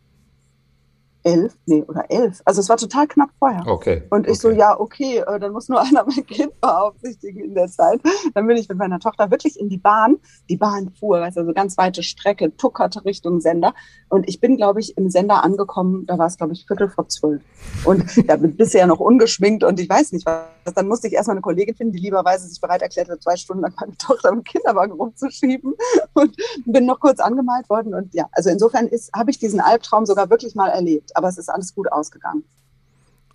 [1.22, 2.40] elf, nee, oder elf.
[2.44, 3.66] Also es war total knapp vorher.
[3.66, 4.02] Okay.
[4.10, 4.58] Und ich so, okay.
[4.58, 8.00] ja, okay, äh, dann muss nur einer mein Kind beaufsichtigen in der Zeit.
[8.34, 10.16] Dann bin ich mit meiner Tochter wirklich in die Bahn.
[10.48, 13.74] Die Bahn fuhr, weißt du, so ganz weite Strecke, tuckerte Richtung Sender.
[14.08, 17.08] Und ich bin, glaube ich, im Sender angekommen, da war es, glaube ich, Viertel vor
[17.08, 17.42] zwölf.
[17.84, 20.74] Und da bin bisher noch ungeschminkt und ich weiß nicht was.
[20.74, 23.74] Dann musste ich erstmal eine Kollegin finden, die lieberweise sich bereit erklärte, zwei Stunden lang
[23.80, 25.74] meine Tochter im Kinderwagen rumzuschieben.
[26.14, 27.94] Und bin noch kurz angemalt worden.
[27.94, 31.07] Und ja, also insofern habe ich diesen Albtraum sogar wirklich mal erlebt.
[31.16, 32.44] Aber es ist alles gut ausgegangen.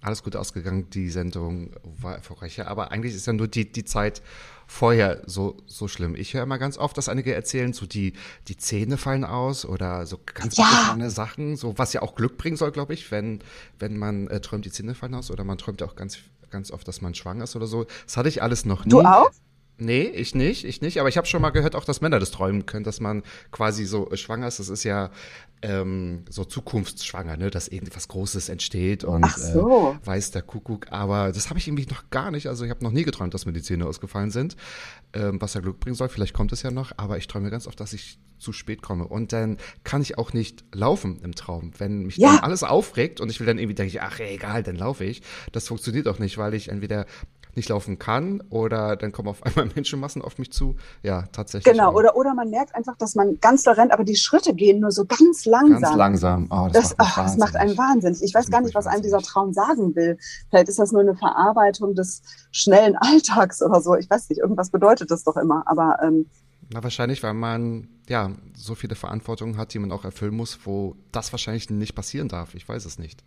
[0.02, 0.90] alles gut ausgegangen.
[0.90, 2.58] Die Sendung war erfolgreich.
[2.58, 4.22] Ja, aber eigentlich ist ja nur die, die Zeit
[4.68, 6.16] vorher so, so schlimm.
[6.16, 8.14] Ich höre immer ganz oft, dass einige erzählen, so die,
[8.50, 10.66] die Zähne fallen aus oder so ganz Ja.
[10.66, 13.40] abgefahrene Sachen, so was ja auch Glück bringen soll, glaube ich, wenn,
[13.80, 16.18] wenn man äh, träumt, die Zähne fallen aus oder man träumt auch ganz,
[16.50, 17.86] ganz oft, dass man schwanger ist oder so.
[18.06, 18.90] Das hatte ich alles noch nie.
[18.92, 19.32] Du auch?
[19.78, 21.00] Nee, ich nicht, ich nicht.
[21.00, 23.86] Aber ich habe schon mal gehört, auch dass Männer das träumen können, dass man quasi
[23.86, 24.60] so äh, schwanger ist.
[24.60, 25.10] Das ist ja
[25.64, 27.50] ähm, so zukunftsschwanger, ne?
[27.50, 29.98] dass irgendwas Großes entsteht und Ach so.
[30.04, 30.92] äh, weiß der Kuckuck.
[30.92, 32.48] Aber das habe ich irgendwie noch gar nicht.
[32.48, 34.56] Also ich habe noch nie geträumt, dass mir die Zähne ausgefallen sind,
[35.14, 36.10] ähm, was ja Glück bringen soll.
[36.10, 36.92] Vielleicht kommt es ja noch.
[36.98, 39.08] Aber ich träume ganz oft, dass ich zu spät komme.
[39.08, 41.72] Und dann kann ich auch nicht laufen im Traum.
[41.80, 42.34] Wenn mich Ja.
[42.36, 45.22] dann alles aufregt und ich will dann irgendwie denke, ich, ach egal, dann laufe ich.
[45.52, 47.06] Das funktioniert auch nicht, weil ich entweder
[47.56, 50.76] nicht laufen kann oder dann kommen auf einmal Menschenmassen auf mich zu.
[51.02, 51.74] Ja, tatsächlich.
[51.74, 54.80] Genau, oder, oder man merkt einfach, dass man ganz doll rennt, aber die Schritte gehen
[54.80, 55.82] nur so ganz langsam.
[55.82, 56.48] Ganz langsam.
[56.52, 57.94] Oh, Das, das, macht, ach, das macht einen wahnsinnig.
[57.94, 58.24] wahnsinnig.
[58.24, 59.24] Ich weiß gar nicht, was einem dieser.
[59.24, 60.18] Traum sagen will.
[60.50, 63.96] Vielleicht ist das nur eine Verarbeitung des schnellen Alltags oder so.
[63.96, 65.63] Ich weiß nicht, irgendwas bedeutet das doch immer.
[65.66, 66.26] Aber ähm,
[66.74, 70.96] Na, wahrscheinlich, weil man ja so viele Verantwortungen hat, die man auch erfüllen muss, wo
[71.12, 72.54] das wahrscheinlich nicht passieren darf.
[72.54, 73.24] Ich weiß es nicht.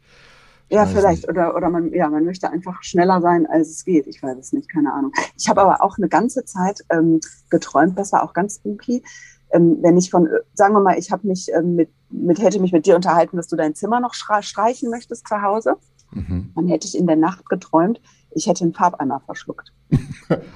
[0.69, 1.23] Ja, vielleicht.
[1.23, 1.29] nicht.
[1.29, 4.07] Oder, oder man, ja, man möchte einfach schneller sein, als es geht.
[4.07, 5.13] Ich weiß es nicht, keine Ahnung.
[5.37, 9.03] Ich habe aber auch eine ganze Zeit ähm, geträumt, das war auch ganz spooky.
[9.51, 12.61] Ähm, wenn ich von, äh, sagen wir mal, ich habe mich ähm, mit, mit, hätte
[12.61, 15.77] mich mit dir unterhalten, dass du dein Zimmer noch streichen möchtest zu Hause.
[16.13, 16.53] Mhm.
[16.55, 18.01] Dann hätte ich in der Nacht geträumt,
[18.37, 19.73] ich hätte einen Farbeimer verschluckt.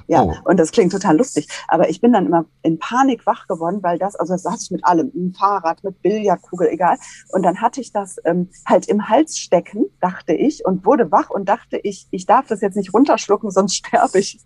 [0.07, 0.35] Ja, Oh.
[0.45, 1.47] und das klingt total lustig.
[1.69, 4.71] Aber ich bin dann immer in Panik wach geworden, weil das, also das hatte ich
[4.73, 6.97] mit allem, mit dem Fahrrad, mit Billardkugel, egal.
[7.29, 11.31] Und dann hatte ich das ähm, halt im Hals stecken, dachte ich, und wurde wach
[11.31, 14.41] und dachte ich, ich darf das jetzt nicht runterschlucken, sonst sterbe ich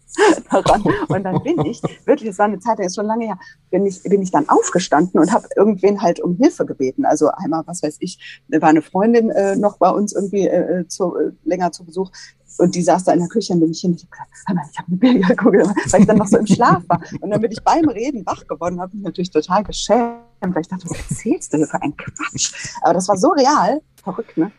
[0.51, 0.85] daran.
[1.09, 3.39] Und dann bin ich, wirklich, es war eine Zeit, das ist schon lange her,
[3.71, 7.07] bin ich, bin ich dann aufgestanden und habe irgendwen halt um Hilfe gebeten.
[7.07, 11.17] Also einmal, was weiß ich, war eine Freundin äh, noch bei uns irgendwie äh, zu,
[11.17, 12.11] äh, länger zu Besuch.
[12.59, 13.95] Und die saß da in der Küche und bin ich hin.
[13.95, 17.01] Ich habe gesagt, ich habe eine Billardkugel, weil ich dann noch so im Schlaf war.
[17.21, 20.69] Und dann bin ich beim Reden wach geworden, habe mich natürlich total geschämt, weil ich
[20.69, 22.53] dachte, was erzählst du hier für ein Quatsch?
[22.83, 24.53] Aber das war so real, verrückt, ne?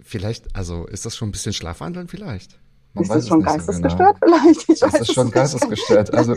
[0.00, 2.58] Vielleicht, also ist das schon ein bisschen Schlafwandeln vielleicht?
[2.94, 4.36] Man ist weiß das schon so geistesgestört genau.
[4.38, 4.68] vielleicht?
[4.68, 6.12] Ich Das ist schon geistesgestört.
[6.14, 6.34] Also,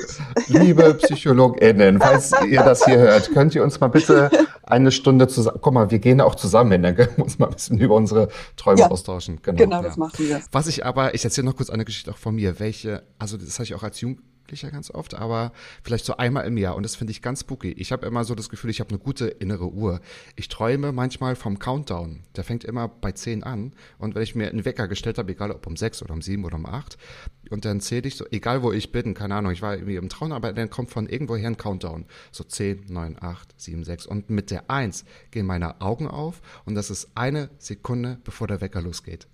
[0.48, 4.30] liebe PsychologInnen, falls ihr das hier hört, könnt ihr uns mal bitte
[4.64, 7.48] eine Stunde zusammen, guck mal, wir gehen auch zusammen hin, dann können wir uns mal
[7.48, 8.92] ein bisschen über unsere Träume Ja.
[8.92, 9.40] austauschen.
[9.44, 9.82] Genau, Genau, ja.
[9.84, 10.42] das machen wir.
[10.52, 13.54] Was ich aber, ich erzähle noch kurz eine Geschichte auch von mir, welche, also das
[13.56, 14.00] hatte ich auch als
[14.46, 15.52] Jugendlicher ganz oft, aber
[15.84, 17.72] vielleicht so einmal im Jahr und das finde ich ganz spooky.
[17.72, 20.02] Ich habe immer so das Gefühl, ich habe eine gute innere Uhr.
[20.36, 22.22] Ich träume manchmal vom Countdown.
[22.36, 25.52] Der fängt immer bei 10 an und wenn ich mir einen Wecker gestellt habe, egal
[25.52, 26.98] ob um 6 oder um 7 oder um 8,
[27.50, 30.10] und dann zähle ich so, egal wo ich bin, keine Ahnung, ich war irgendwie im
[30.10, 32.06] Traum, aber dann kommt von irgendwoher ein Countdown.
[32.32, 36.76] So 10, 9, 8, 7, 6 und mit der 1 gehen meine Augen auf und
[36.76, 39.28] das ist eine Sekunde, bevor der Wecker losgeht.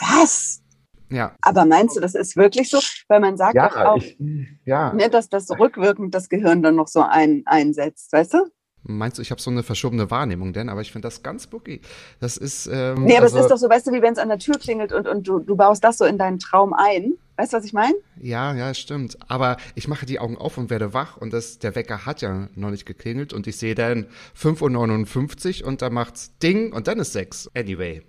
[0.00, 0.62] Was?
[1.10, 2.78] Ja, Aber meinst du, das ist wirklich so?
[3.08, 4.18] Weil man sagt doch Ja, auch, ich,
[4.64, 4.92] ja.
[4.92, 8.38] ne, dass das rückwirkend das Gehirn dann noch so ein, einsetzt, weißt du?
[8.84, 10.68] Meinst du, ich habe so eine verschobene Wahrnehmung denn?
[10.68, 11.80] Aber ich finde das ganz spooky.
[12.20, 12.66] Das ist.
[12.72, 14.38] Ähm, Nee, aber also, es ist doch so, weißt du, wie wenn es an der
[14.38, 17.14] Tür klingelt und, und du, du baust das so in deinen Traum ein.
[17.36, 17.94] Weißt du, was ich meine?
[18.20, 19.18] Ja, ja, stimmt.
[19.28, 22.48] Aber ich mache die Augen auf und werde wach und das, der Wecker hat ja
[22.54, 26.98] noch nicht geklingelt und ich sehe dann 5.59 Uhr und da macht's Ding und dann
[26.98, 27.50] ist 6.
[27.54, 28.02] Anyway.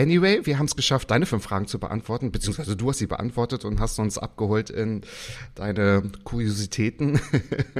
[0.00, 3.66] Anyway, wir haben es geschafft, deine fünf Fragen zu beantworten, beziehungsweise du hast sie beantwortet
[3.66, 5.02] und hast uns abgeholt in
[5.54, 7.20] deine Kuriositäten,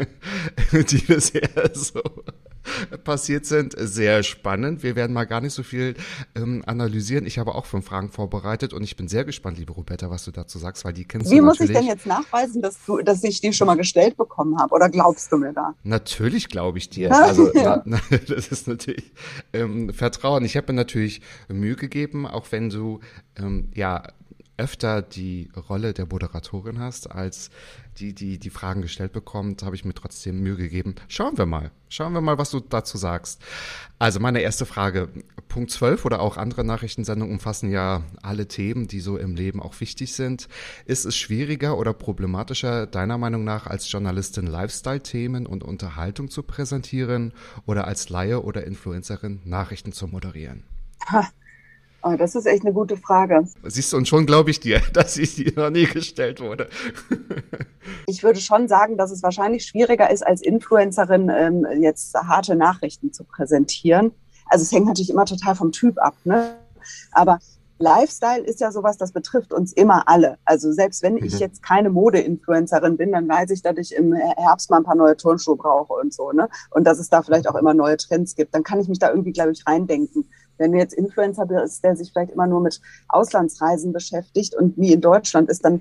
[0.73, 2.03] die bisher so
[3.05, 3.75] passiert sind.
[3.79, 4.83] Sehr spannend.
[4.83, 5.95] Wir werden mal gar nicht so viel
[6.35, 7.27] ähm, analysieren.
[7.27, 10.31] Ich habe auch fünf Fragen vorbereitet und ich bin sehr gespannt, liebe Roberta, was du
[10.31, 11.79] dazu sagst, weil die kennst Wie du muss ich natürlich.
[11.79, 14.75] denn jetzt nachweisen, dass, du, dass ich die schon mal gestellt bekommen habe?
[14.75, 15.75] Oder glaubst du mir da?
[15.83, 17.11] Natürlich glaube ich dir.
[17.31, 19.13] Also na, na, das ist natürlich
[19.53, 20.45] ähm, Vertrauen.
[20.45, 23.01] Ich habe mir natürlich Mühe gegeben, auch wenn du
[23.37, 24.03] ähm, ja
[24.61, 27.51] öfter die Rolle der Moderatorin hast, als
[27.99, 30.95] die, die die Fragen gestellt bekommt, habe ich mir trotzdem Mühe gegeben.
[31.09, 31.71] Schauen wir mal.
[31.89, 33.43] Schauen wir mal, was du dazu sagst.
[33.99, 35.09] Also meine erste Frage.
[35.49, 39.81] Punkt 12 oder auch andere Nachrichtensendungen umfassen ja alle Themen, die so im Leben auch
[39.81, 40.49] wichtig sind.
[40.85, 47.33] Ist es schwieriger oder problematischer, deiner Meinung nach, als Journalistin Lifestyle-Themen und Unterhaltung zu präsentieren
[47.67, 50.65] oder als Laie oder Influencerin Nachrichten zu moderieren?
[52.03, 53.45] Oh, das ist echt eine gute Frage.
[53.65, 56.69] Siehst du, und schon glaube ich dir, dass sie dir noch nie gestellt wurde.
[58.07, 63.13] Ich würde schon sagen, dass es wahrscheinlich schwieriger ist, als Influencerin ähm, jetzt harte Nachrichten
[63.13, 64.13] zu präsentieren.
[64.47, 66.57] Also es hängt natürlich immer total vom Typ ab, ne?
[67.13, 67.39] Aber
[67.79, 70.37] Lifestyle ist ja sowas, das betrifft uns immer alle.
[70.45, 71.39] Also selbst wenn ich Mhm.
[71.39, 75.17] jetzt keine Mode-Influencerin bin, dann weiß ich, dass ich im Herbst mal ein paar neue
[75.17, 76.49] Turnschuhe brauche und so, ne?
[76.71, 78.55] Und dass es da vielleicht auch immer neue Trends gibt.
[78.55, 80.29] Dann kann ich mich da irgendwie, glaube ich, reindenken.
[80.61, 84.93] Wenn du jetzt Influencer bist, der sich vielleicht immer nur mit Auslandsreisen beschäftigt und nie
[84.93, 85.81] in Deutschland ist, dann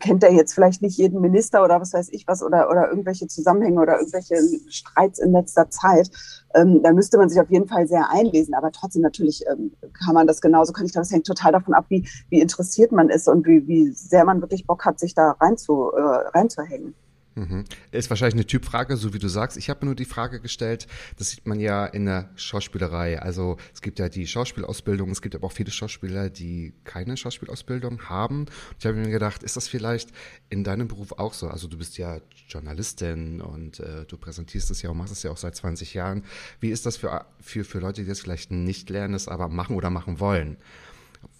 [0.00, 3.28] kennt er jetzt vielleicht nicht jeden Minister oder was weiß ich was oder, oder irgendwelche
[3.28, 4.36] Zusammenhänge oder irgendwelche
[4.68, 6.10] Streits in letzter Zeit.
[6.54, 8.54] Ähm, da müsste man sich auf jeden Fall sehr einlesen.
[8.54, 9.72] Aber trotzdem natürlich ähm,
[10.04, 12.92] kann man das genauso, kann ich glaube, es hängt total davon ab, wie, wie interessiert
[12.92, 16.00] man ist und wie, wie sehr man wirklich Bock hat, sich da rein zu, äh,
[16.36, 16.94] reinzuhängen.
[17.36, 17.64] Mhm.
[17.92, 19.58] Ist wahrscheinlich eine Typfrage, so wie du sagst.
[19.58, 20.86] Ich habe mir nur die Frage gestellt,
[21.18, 23.20] das sieht man ja in der Schauspielerei.
[23.20, 28.08] Also es gibt ja die Schauspielausbildung, es gibt aber auch viele Schauspieler, die keine Schauspielausbildung
[28.08, 28.46] haben.
[28.78, 30.12] Ich habe mir gedacht, ist das vielleicht
[30.48, 31.48] in deinem Beruf auch so?
[31.48, 35.30] Also du bist ja Journalistin und äh, du präsentierst es ja und machst es ja
[35.30, 36.24] auch seit 20 Jahren.
[36.60, 39.76] Wie ist das für, für, für Leute, die das vielleicht nicht lernen, es aber machen
[39.76, 40.56] oder machen wollen?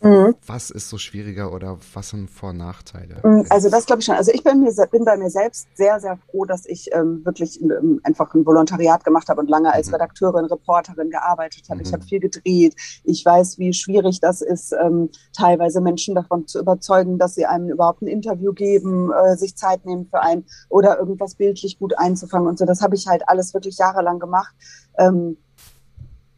[0.00, 0.34] Mhm.
[0.46, 3.16] Was ist so schwieriger oder was sind Vor- und Nachteile?
[3.22, 4.14] Mhm, also das glaube ich schon.
[4.14, 7.60] Also ich bin, mir, bin bei mir selbst sehr, sehr froh, dass ich ähm, wirklich
[7.62, 9.94] ähm, einfach ein Volontariat gemacht habe und lange als mhm.
[9.94, 11.80] Redakteurin, Reporterin gearbeitet habe.
[11.80, 11.86] Mhm.
[11.86, 12.74] Ich habe viel gedreht.
[13.04, 17.68] Ich weiß, wie schwierig das ist, ähm, teilweise Menschen davon zu überzeugen, dass sie einem
[17.68, 22.48] überhaupt ein Interview geben, äh, sich Zeit nehmen für einen oder irgendwas bildlich gut einzufangen
[22.48, 22.64] und so.
[22.64, 24.54] Das habe ich halt alles wirklich jahrelang gemacht.
[24.98, 25.36] Ähm,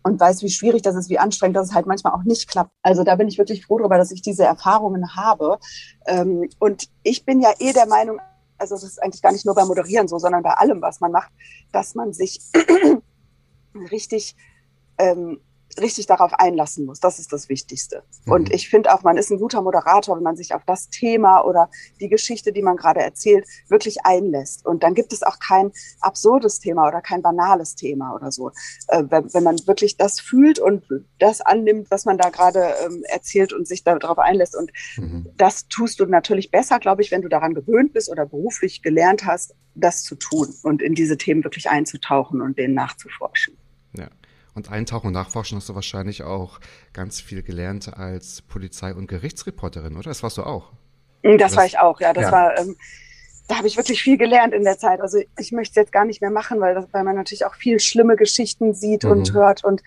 [0.02, 2.70] und weiß, wie schwierig das ist, wie anstrengend das halt manchmal auch nicht klappt.
[2.82, 5.58] Also da bin ich wirklich froh darüber, dass ich diese Erfahrungen habe.
[6.06, 8.20] Ähm, und ich bin ja eh der Meinung,
[8.58, 11.12] also es ist eigentlich gar nicht nur beim Moderieren so, sondern bei allem, was man
[11.12, 11.30] macht,
[11.72, 12.40] dass man sich
[13.90, 14.36] richtig
[14.98, 15.40] ähm,
[15.80, 17.00] richtig darauf einlassen muss.
[17.00, 18.02] Das ist das Wichtigste.
[18.24, 18.32] Mhm.
[18.32, 21.42] Und ich finde auch, man ist ein guter Moderator, wenn man sich auf das Thema
[21.44, 24.66] oder die Geschichte, die man gerade erzählt, wirklich einlässt.
[24.66, 28.50] Und dann gibt es auch kein absurdes Thema oder kein banales Thema oder so.
[28.88, 30.84] Äh, wenn, wenn, man wirklich das fühlt und
[31.18, 34.56] das annimmt, was man da gerade ähm, erzählt und sich darauf einlässt.
[34.56, 35.26] Und mhm.
[35.36, 39.24] das tust du natürlich besser, glaube ich, wenn du daran gewöhnt bist oder beruflich gelernt
[39.24, 43.56] hast, das zu tun und in diese Themen wirklich einzutauchen und denen nachzuforschen.
[43.96, 44.08] Ja.
[44.58, 46.58] Und eintauchen und nachforschen hast du wahrscheinlich auch
[46.92, 50.10] ganz viel gelernt als Polizei- und Gerichtsreporterin, oder?
[50.10, 50.72] Das warst du auch.
[51.22, 52.12] Das, das war ich auch, ja.
[52.12, 52.32] Das ja.
[52.32, 52.74] war, ähm,
[53.46, 55.00] da habe ich wirklich viel gelernt in der Zeit.
[55.00, 57.54] Also ich möchte es jetzt gar nicht mehr machen, weil, das, weil man natürlich auch
[57.54, 59.10] viel schlimme Geschichten sieht mhm.
[59.12, 59.62] und hört.
[59.62, 59.80] Und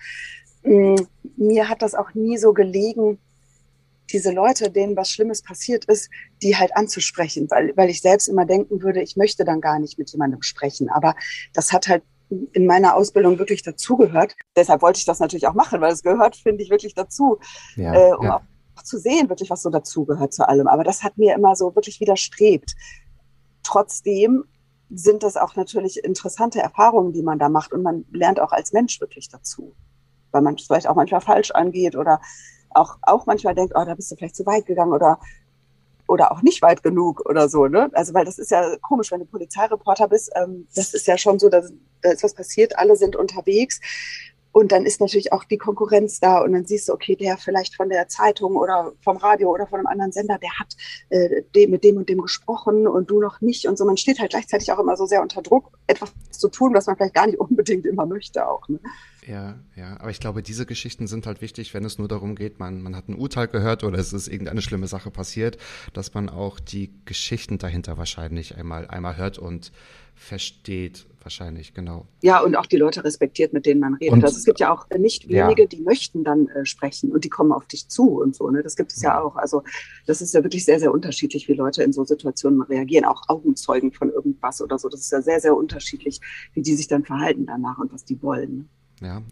[0.62, 1.06] mh, mm,
[1.36, 3.18] mir hat das auch nie so gelegen,
[4.10, 6.08] diese Leute, denen was Schlimmes passiert ist,
[6.42, 9.98] die halt anzusprechen, weil, weil ich selbst immer denken würde, ich möchte dann gar nicht
[9.98, 10.88] mit jemandem sprechen.
[10.88, 11.14] Aber
[11.52, 12.02] das hat halt
[12.52, 14.34] in meiner Ausbildung wirklich dazugehört.
[14.56, 17.38] Deshalb wollte ich das natürlich auch machen, weil es gehört, finde ich, wirklich dazu,
[17.76, 18.36] ja, äh, um ja.
[18.76, 20.66] auch zu sehen, wirklich, was so dazugehört zu allem.
[20.66, 22.74] Aber das hat mir immer so wirklich widerstrebt.
[23.62, 24.44] Trotzdem
[24.90, 28.72] sind das auch natürlich interessante Erfahrungen, die man da macht und man lernt auch als
[28.72, 29.74] Mensch wirklich dazu,
[30.32, 32.20] weil man es vielleicht auch manchmal falsch angeht oder
[32.70, 35.18] auch, auch manchmal denkt, oh, da bist du vielleicht zu weit gegangen oder
[36.08, 37.90] oder auch nicht weit genug oder so, ne?
[37.92, 41.38] Also weil das ist ja komisch, wenn du Polizeireporter bist, ähm, das ist ja schon
[41.38, 43.80] so, dass da ist was passiert, alle sind unterwegs.
[44.52, 47.74] Und dann ist natürlich auch die Konkurrenz da und dann siehst du, okay, der vielleicht
[47.74, 50.76] von der Zeitung oder vom Radio oder von einem anderen Sender, der hat
[51.08, 53.86] äh, dem, mit dem und dem gesprochen und du noch nicht und so.
[53.86, 56.96] Man steht halt gleichzeitig auch immer so sehr unter Druck, etwas zu tun, was man
[56.96, 58.68] vielleicht gar nicht unbedingt immer möchte auch.
[58.68, 58.78] Ne?
[59.26, 62.58] Ja, ja, aber ich glaube, diese Geschichten sind halt wichtig, wenn es nur darum geht,
[62.58, 65.58] man, man hat ein Urteil gehört oder es ist irgendeine schlimme Sache passiert,
[65.92, 69.72] dass man auch die Geschichten dahinter wahrscheinlich einmal, einmal hört und
[70.14, 72.06] versteht, wahrscheinlich, genau.
[72.22, 74.12] Ja, und auch die Leute respektiert, mit denen man redet.
[74.12, 75.68] Und, also es gibt ja auch nicht wenige, ja.
[75.68, 78.48] die möchten dann äh, sprechen und die kommen auf dich zu und so.
[78.50, 78.62] Ne?
[78.62, 79.10] Das gibt es ja.
[79.10, 79.36] ja auch.
[79.36, 79.62] Also
[80.06, 83.04] das ist ja wirklich sehr, sehr unterschiedlich, wie Leute in so Situationen reagieren.
[83.04, 84.88] Auch Augenzeugen von irgendwas oder so.
[84.88, 86.20] Das ist ja sehr, sehr unterschiedlich,
[86.54, 88.68] wie die sich dann verhalten danach und was die wollen.
[89.00, 89.08] Ne?
[89.08, 89.22] Ja,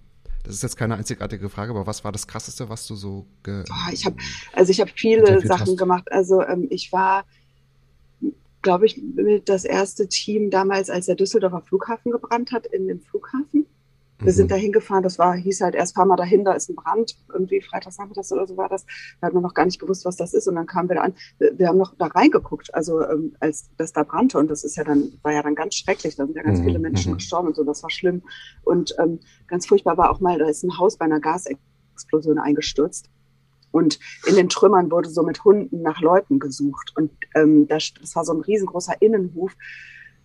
[0.43, 3.63] das ist jetzt keine einzigartige Frage, aber was war das Krasseste, was du so ge
[3.69, 4.15] oh, ich hab,
[4.55, 5.79] Also ich habe viele Sachen hast.
[5.79, 6.11] gemacht.
[6.11, 7.25] Also ähm, ich war,
[8.63, 13.01] glaube ich, mit das erste Team damals, als der Düsseldorfer Flughafen gebrannt hat, in dem
[13.01, 13.67] Flughafen.
[14.21, 14.37] Wir mhm.
[14.37, 17.17] sind da hingefahren, das war, hieß halt erst, fahr mal dahin, da ist ein Brand,
[17.33, 18.85] irgendwie Freitagsnachmittags oder so war das.
[19.21, 20.47] Da hat man noch gar nicht gewusst, was das ist.
[20.47, 21.15] Und dann kamen wir da an.
[21.39, 24.39] Wir haben noch da reingeguckt, also ähm, als das da brannte.
[24.39, 26.17] Und das ist ja dann, war ja dann ganz schrecklich.
[26.17, 26.65] Da sind ja ganz mhm.
[26.65, 27.17] viele Menschen mhm.
[27.17, 28.23] gestorben und so, das war schlimm.
[28.63, 33.09] Und ähm, ganz furchtbar war auch mal, da ist ein Haus bei einer Gasexplosion eingestürzt.
[33.73, 36.93] Und in den Trümmern wurde so mit Hunden nach Leuten gesucht.
[36.97, 39.53] Und ähm, das, das war so ein riesengroßer Innenhof.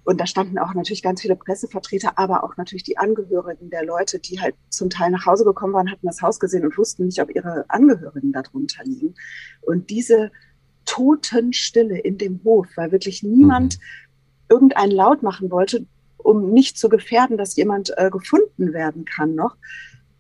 [0.03, 4.19] Und da standen auch natürlich ganz viele Pressevertreter, aber auch natürlich die Angehörigen der Leute,
[4.19, 7.19] die halt zum Teil nach Hause gekommen waren, hatten das Haus gesehen und wussten nicht,
[7.19, 9.15] ob ihre Angehörigen darunter liegen.
[9.61, 10.31] Und diese
[10.85, 13.83] Totenstille in dem Hof, weil wirklich niemand mhm.
[14.49, 19.57] irgendeinen Laut machen wollte, um nicht zu gefährden, dass jemand äh, gefunden werden kann noch.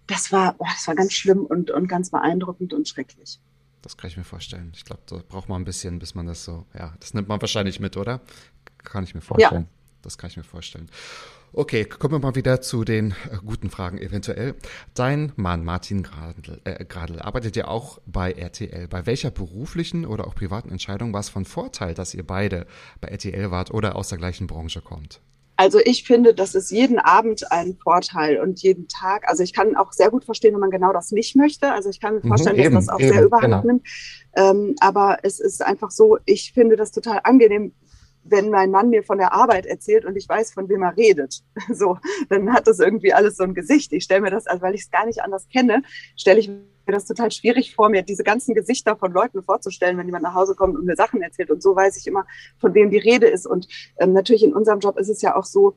[0.07, 3.39] Das war, boah, das war ganz schlimm und, und ganz beeindruckend und schrecklich.
[3.81, 4.71] Das kann ich mir vorstellen.
[4.75, 7.39] Ich glaube, da braucht man ein bisschen, bis man das so, ja, das nimmt man
[7.41, 8.21] wahrscheinlich mit, oder?
[8.79, 9.63] Kann ich mir vorstellen.
[9.63, 9.99] Ja.
[10.01, 10.89] Das kann ich mir vorstellen.
[11.51, 14.55] Okay, kommen wir mal wieder zu den äh, guten Fragen eventuell.
[14.93, 18.87] Dein Mann Martin Gradl, äh, Gradl arbeitet ja auch bei RTL.
[18.87, 22.67] Bei welcher beruflichen oder auch privaten Entscheidung war es von Vorteil, dass ihr beide
[22.99, 25.21] bei RTL wart oder aus der gleichen Branche kommt?
[25.57, 29.27] Also ich finde, das ist jeden Abend ein Vorteil und jeden Tag.
[29.27, 31.71] Also ich kann auch sehr gut verstehen, wenn man genau das nicht möchte.
[31.71, 33.63] Also ich kann mir mhm, vorstellen, mhm, eben, dass das auch eben, sehr überhand genau.
[33.63, 33.87] nimmt.
[34.35, 37.73] Ähm, aber es ist einfach so, ich finde das total angenehm,
[38.25, 41.41] wenn mein Mann mir von der Arbeit erzählt und ich weiß, von wem er redet,
[41.71, 41.97] so,
[42.29, 43.93] dann hat das irgendwie alles so ein Gesicht.
[43.93, 45.83] Ich stelle mir das, also weil ich es gar nicht anders kenne,
[46.17, 46.49] stelle ich
[46.87, 50.33] mir das total schwierig vor, mir diese ganzen Gesichter von Leuten vorzustellen, wenn jemand nach
[50.33, 51.51] Hause kommt und mir Sachen erzählt.
[51.51, 52.25] Und so weiß ich immer,
[52.57, 53.45] von wem die Rede ist.
[53.45, 53.67] Und
[53.97, 55.75] ähm, natürlich in unserem Job ist es ja auch so,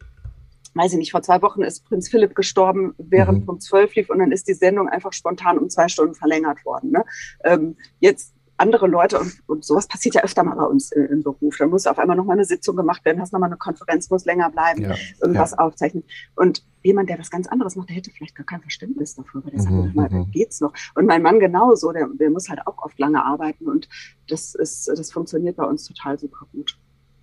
[0.75, 3.47] weiß ich nicht, vor zwei Wochen ist Prinz Philipp gestorben, während mhm.
[3.47, 6.93] Punkt 12 lief und dann ist die Sendung einfach spontan um zwei Stunden verlängert worden.
[6.93, 7.05] Ne?
[7.45, 11.23] Ähm, jetzt andere Leute und, und sowas passiert ja öfter mal bei uns im, im
[11.23, 11.57] Beruf.
[11.59, 14.51] Dann muss auf einmal nochmal eine Sitzung gemacht werden, hast nochmal eine Konferenz, muss länger
[14.51, 15.59] bleiben, ja, irgendwas ja.
[15.59, 16.05] aufzeichnen.
[16.35, 19.53] Und jemand, der was ganz anderes macht, der hätte vielleicht gar kein Verständnis dafür, weil
[19.53, 20.31] der sagt, mhm, mal, mhm.
[20.31, 20.73] geht's noch.
[20.95, 23.89] Und mein Mann genauso, der, der muss halt auch oft lange arbeiten und
[24.29, 26.79] das ist, das funktioniert bei uns total super gut.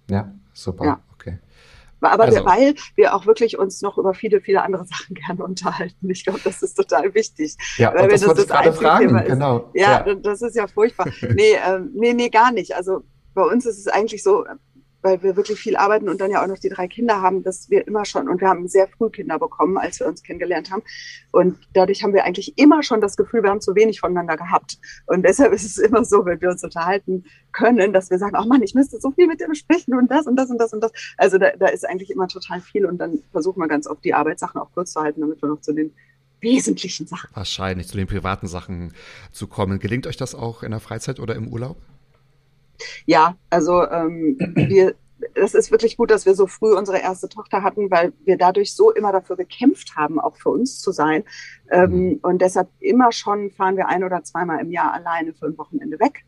[0.10, 0.86] Ja, super.
[0.86, 1.00] Ja.
[1.14, 1.40] Okay.
[2.02, 2.38] Aber also.
[2.38, 6.10] wir, weil wir auch wirklich uns noch über viele, viele andere Sachen gerne unterhalten.
[6.10, 7.56] Ich glaube, das ist total wichtig.
[7.78, 9.70] Ja, weil das, das, das gerade fragen, Thema genau.
[9.74, 11.08] Ja, ja, das ist ja furchtbar.
[11.34, 12.76] nee, äh, nee, nee, gar nicht.
[12.76, 13.04] Also
[13.34, 14.46] bei uns ist es eigentlich so,
[15.06, 17.70] weil wir wirklich viel arbeiten und dann ja auch noch die drei Kinder haben, dass
[17.70, 20.82] wir immer schon, und wir haben sehr früh Kinder bekommen, als wir uns kennengelernt haben.
[21.32, 24.80] Und dadurch haben wir eigentlich immer schon das Gefühl, wir haben zu wenig voneinander gehabt.
[25.06, 28.48] Und deshalb ist es immer so, wenn wir uns unterhalten können, dass wir sagen, oh
[28.48, 30.82] Mann, ich müsste so viel mit dem sprechen und das und das und das und
[30.82, 30.92] das.
[31.18, 34.16] Also da, da ist eigentlich immer total viel und dann versuchen wir ganz oft die
[34.16, 35.94] Arbeitssachen auch kurz zu halten, damit wir noch zu den
[36.42, 37.30] wesentlichen Sachen.
[37.36, 38.94] Wahrscheinlich zu den privaten Sachen
[39.32, 39.78] zu kommen.
[39.78, 41.78] Gelingt euch das auch in der Freizeit oder im Urlaub?
[43.06, 44.96] Ja, also ähm, wir,
[45.34, 48.74] das ist wirklich gut, dass wir so früh unsere erste Tochter hatten, weil wir dadurch
[48.74, 51.24] so immer dafür gekämpft haben, auch für uns zu sein.
[51.72, 52.20] Ähm, mhm.
[52.22, 56.00] und deshalb immer schon fahren wir ein oder zweimal im Jahr alleine für ein Wochenende
[56.00, 56.26] weg.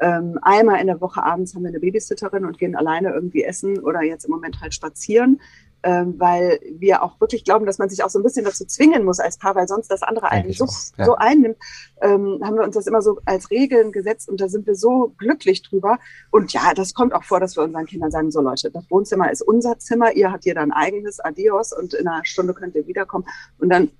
[0.00, 3.78] Ähm, einmal in der Woche abends haben wir eine Babysitterin und gehen alleine irgendwie essen
[3.80, 5.40] oder jetzt im Moment halt spazieren
[5.82, 9.04] ähm, weil wir auch wirklich glauben, dass man sich auch so ein bisschen dazu zwingen
[9.04, 10.66] muss als Paar, weil sonst das andere einen so,
[10.98, 11.04] ja.
[11.04, 11.56] so einnimmt,
[12.02, 15.14] ähm, haben wir uns das immer so als Regeln gesetzt und da sind wir so
[15.18, 15.98] glücklich drüber.
[16.30, 19.30] Und ja, das kommt auch vor, dass wir unseren Kindern sagen, so Leute, das Wohnzimmer
[19.30, 22.86] ist unser Zimmer, ihr habt hier dann eigenes Adios und in einer Stunde könnt ihr
[22.86, 23.26] wiederkommen.
[23.58, 23.90] Und dann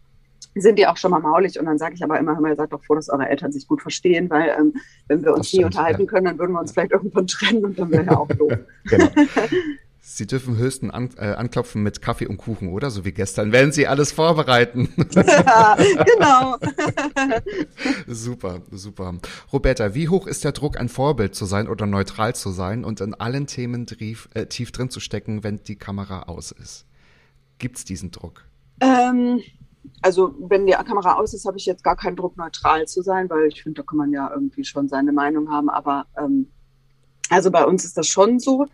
[0.54, 2.82] sind die auch schon mal maulig und dann sage ich aber immer, mal, seid doch
[2.84, 4.74] froh, dass eure Eltern sich gut verstehen, weil ähm,
[5.06, 6.06] wenn wir uns stimmt, nie unterhalten ja.
[6.08, 8.52] können, dann würden wir uns vielleicht irgendwann trennen und dann wäre ja auch doof.
[8.84, 9.08] genau.
[10.12, 12.90] Sie dürfen höchstens an, äh, anklopfen mit Kaffee und Kuchen, oder?
[12.90, 13.52] So wie gestern.
[13.52, 14.88] Werden Sie alles vorbereiten?
[15.14, 16.56] Ja, genau.
[18.08, 19.14] super, super.
[19.52, 23.00] Roberta, wie hoch ist der Druck, ein Vorbild zu sein oder neutral zu sein und
[23.00, 26.86] in allen Themen tief, äh, tief drin zu stecken, wenn die Kamera aus ist?
[27.58, 28.44] Gibt es diesen Druck?
[28.80, 29.40] Ähm,
[30.02, 33.30] also wenn die Kamera aus ist, habe ich jetzt gar keinen Druck, neutral zu sein,
[33.30, 35.70] weil ich finde, da kann man ja irgendwie schon seine Meinung haben.
[35.70, 36.48] Aber ähm,
[37.28, 38.66] also bei uns ist das schon so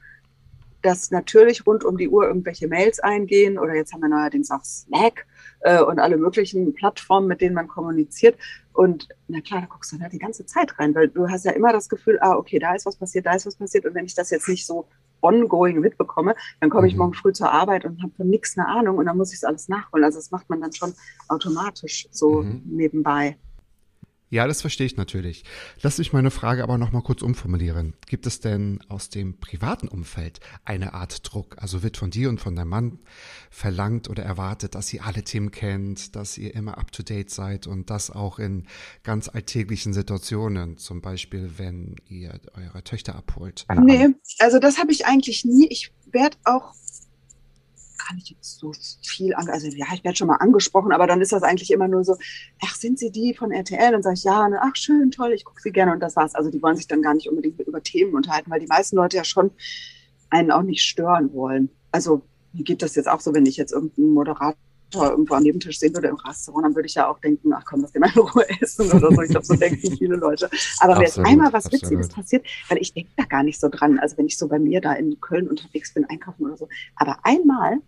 [0.86, 4.62] dass natürlich rund um die Uhr irgendwelche Mails eingehen oder jetzt haben wir neuerdings auch
[4.62, 5.26] Slack
[5.60, 8.38] äh, und alle möglichen Plattformen, mit denen man kommuniziert.
[8.72, 11.52] Und na klar, da guckst du da die ganze Zeit rein, weil du hast ja
[11.52, 13.84] immer das Gefühl, ah, okay, da ist was passiert, da ist was passiert.
[13.84, 14.86] Und wenn ich das jetzt nicht so
[15.22, 17.00] ongoing mitbekomme, dann komme ich mhm.
[17.00, 19.44] morgen früh zur Arbeit und habe von nichts eine Ahnung und dann muss ich es
[19.44, 20.04] alles nachholen.
[20.04, 20.94] Also das macht man dann schon
[21.28, 22.62] automatisch so mhm.
[22.64, 23.36] nebenbei.
[24.28, 25.44] Ja, das verstehe ich natürlich.
[25.82, 27.94] Lass mich meine Frage aber noch mal kurz umformulieren.
[28.08, 31.56] Gibt es denn aus dem privaten Umfeld eine Art Druck?
[31.58, 32.98] Also wird von dir und von deinem Mann
[33.50, 37.68] verlangt oder erwartet, dass ihr alle Themen kennt, dass ihr immer up to date seid
[37.68, 38.66] und das auch in
[39.04, 43.64] ganz alltäglichen Situationen, zum Beispiel wenn ihr eure Töchter abholt?
[43.84, 44.08] Nee,
[44.40, 45.68] also das habe ich eigentlich nie.
[45.68, 46.74] Ich werde auch
[48.06, 49.48] gar nicht jetzt so viel an.
[49.48, 52.16] Also ja, ich werde schon mal angesprochen, aber dann ist das eigentlich immer nur so,
[52.62, 53.92] ach, sind Sie die von RTL?
[53.92, 56.34] Dann sage ich, ja, ne, ach schön, toll, ich gucke Sie gerne und das war's.
[56.34, 59.16] Also die wollen sich dann gar nicht unbedingt über Themen unterhalten, weil die meisten Leute
[59.16, 59.50] ja schon
[60.30, 61.70] einen auch nicht stören wollen.
[61.92, 64.56] Also wie geht das jetzt auch so, wenn ich jetzt irgendeinen Moderator
[64.94, 67.82] irgendwo am Nebentisch sehen würde im Restaurant, dann würde ich ja auch denken, ach komm,
[67.82, 69.22] lass dir mal in Ruhe essen oder so.
[69.22, 70.48] Ich glaube, so denken viele Leute.
[70.80, 71.82] Aber wenn jetzt einmal was absolut.
[71.82, 73.98] Witziges passiert, weil ich denke da gar nicht so dran.
[73.98, 76.68] Also wenn ich so bei mir da in Köln unterwegs bin, einkaufen oder so.
[76.94, 77.78] Aber einmal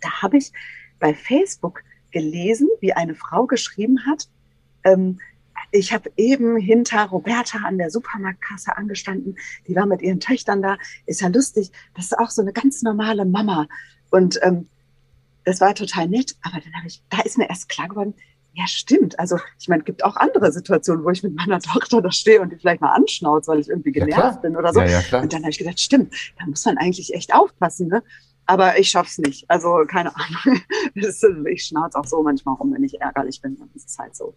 [0.00, 0.52] da habe ich
[0.98, 4.28] bei Facebook gelesen, wie eine Frau geschrieben hat,
[4.84, 5.18] ähm,
[5.72, 9.36] ich habe eben hinter Roberta an der Supermarktkasse angestanden.
[9.68, 10.78] Die war mit ihren Töchtern da.
[11.06, 11.70] Ist ja lustig.
[11.94, 13.68] Das ist auch so eine ganz normale Mama.
[14.10, 14.68] Und ähm,
[15.44, 16.34] das war total nett.
[16.42, 18.14] Aber dann habe ich, da ist mir erst klar geworden,
[18.52, 19.16] ja, stimmt.
[19.20, 22.40] Also, ich meine, es gibt auch andere Situationen, wo ich mit meiner Tochter da stehe
[22.40, 24.80] und die vielleicht mal anschnauze, weil ich irgendwie genervt ja, bin oder so.
[24.80, 27.86] Ja, ja, und dann habe ich gedacht, stimmt, da muss man eigentlich echt aufpassen.
[27.86, 28.02] Ne?
[28.50, 29.48] Aber ich schaff's nicht.
[29.48, 30.60] Also keine Ahnung.
[31.50, 33.56] Ich schnauze auch so manchmal rum, wenn ich ärgerlich bin.
[33.74, 34.34] Das ist halt so.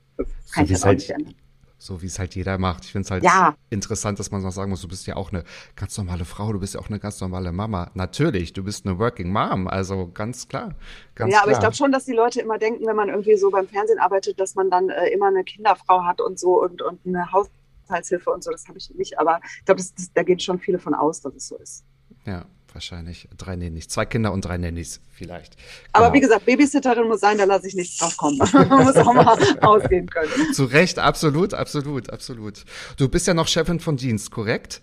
[0.53, 1.35] Kann so ich halt, auch nicht ändern
[1.83, 2.85] so wie es halt jeder macht.
[2.85, 3.55] Ich finde es halt ja.
[3.69, 5.43] interessant, dass man noch sagen muss, du bist ja auch eine
[5.75, 7.91] ganz normale Frau, du bist ja auch eine ganz normale Mama.
[7.93, 10.75] Natürlich, du bist eine Working Mom, also ganz klar.
[11.13, 11.53] Ganz ja, aber klar.
[11.53, 14.39] ich glaube schon, dass die Leute immer denken, wenn man irgendwie so beim Fernsehen arbeitet,
[14.39, 18.45] dass man dann äh, immer eine Kinderfrau hat und so und, und eine Haushaltshilfe und
[18.45, 18.51] so.
[18.51, 19.83] Das habe ich nicht, aber ich glaube,
[20.13, 21.83] da gehen schon viele von aus, dass es so ist.
[22.25, 23.87] Ja, wahrscheinlich drei Nannies.
[23.87, 25.55] Zwei Kinder und drei Nannies vielleicht.
[25.57, 26.05] Genau.
[26.05, 28.37] Aber wie gesagt, Babysitterin muss sein, da lasse ich nichts drauf kommen.
[28.53, 30.53] Man muss auch mal ausgehen können.
[30.53, 32.65] Zu Recht, absolut, absolut, absolut.
[32.97, 34.81] Du bist ja noch Chefin von Dienst, korrekt?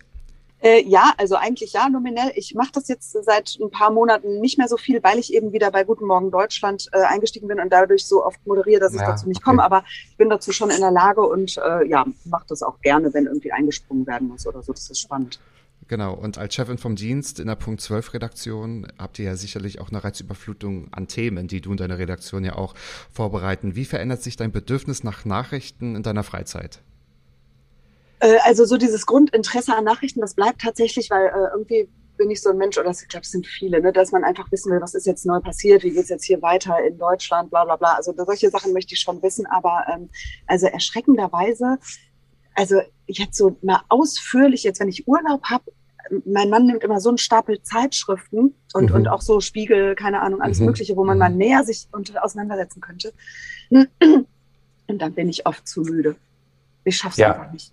[0.61, 2.31] Äh, ja, also eigentlich ja, nominell.
[2.35, 5.53] Ich mache das jetzt seit ein paar Monaten nicht mehr so viel, weil ich eben
[5.53, 9.01] wieder bei Guten Morgen Deutschland äh, eingestiegen bin und dadurch so oft moderiere, dass ich
[9.01, 9.49] ja, dazu nicht okay.
[9.49, 9.63] komme.
[9.63, 13.11] Aber ich bin dazu schon in der Lage und äh, ja, mache das auch gerne,
[13.13, 14.71] wenn irgendwie eingesprungen werden muss oder so.
[14.71, 15.39] Das ist spannend.
[15.91, 19.81] Genau, und als Chefin vom Dienst in der Punkt 12 Redaktion habt ihr ja sicherlich
[19.81, 22.75] auch eine Reizüberflutung an Themen, die du und deine Redaktion ja auch
[23.11, 23.75] vorbereiten.
[23.75, 26.79] Wie verändert sich dein Bedürfnis nach Nachrichten in deiner Freizeit?
[28.21, 32.41] Äh, also so dieses Grundinteresse an Nachrichten, das bleibt tatsächlich, weil äh, irgendwie bin ich
[32.41, 34.79] so ein Mensch, oder ich glaube, es sind viele, ne, dass man einfach wissen will,
[34.79, 37.75] was ist jetzt neu passiert, wie geht es jetzt hier weiter in Deutschland, bla bla
[37.75, 37.95] bla.
[37.95, 40.09] Also solche Sachen möchte ich schon wissen, aber ähm,
[40.47, 41.79] also erschreckenderweise,
[42.55, 45.65] also jetzt so mal ausführlich, jetzt wenn ich Urlaub habe,
[46.25, 48.95] mein Mann nimmt immer so einen Stapel Zeitschriften und, mhm.
[48.95, 50.67] und auch so Spiegel, keine Ahnung, alles mhm.
[50.67, 51.37] Mögliche, wo man mal mhm.
[51.37, 53.13] näher sich auseinandersetzen könnte.
[54.87, 56.17] Und dann bin ich oft zu müde.
[56.83, 57.31] Ich schaff's ja.
[57.31, 57.71] einfach nicht.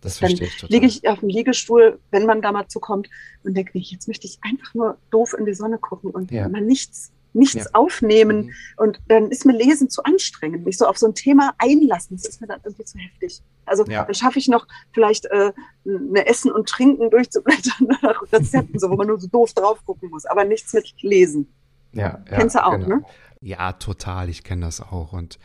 [0.00, 0.72] Das verstehe ich total.
[0.72, 3.08] liege ich auf dem Liegestuhl, wenn man da mal zukommt
[3.42, 6.48] und denke, nee, jetzt möchte ich einfach nur doof in die Sonne gucken und ja.
[6.48, 7.70] mal nichts nichts ja.
[7.72, 8.46] aufnehmen.
[8.46, 8.52] Mhm.
[8.76, 10.64] Und dann ist mir Lesen zu anstrengend.
[10.64, 13.42] Mich so auf so ein Thema einlassen, das ist mir dann irgendwie zu heftig.
[13.64, 14.04] Also ja.
[14.04, 15.52] dann schaffe ich noch vielleicht äh,
[15.86, 20.10] eine Essen und Trinken durchzublättern nach Rezepten, so, wo man nur so doof drauf gucken
[20.10, 21.52] muss, aber nichts mit Lesen.
[21.92, 22.96] Ja, ja Kennst du auch, genau.
[22.96, 23.04] ne?
[23.40, 24.28] Ja, total.
[24.28, 25.12] Ich kenne das auch.
[25.12, 25.38] Und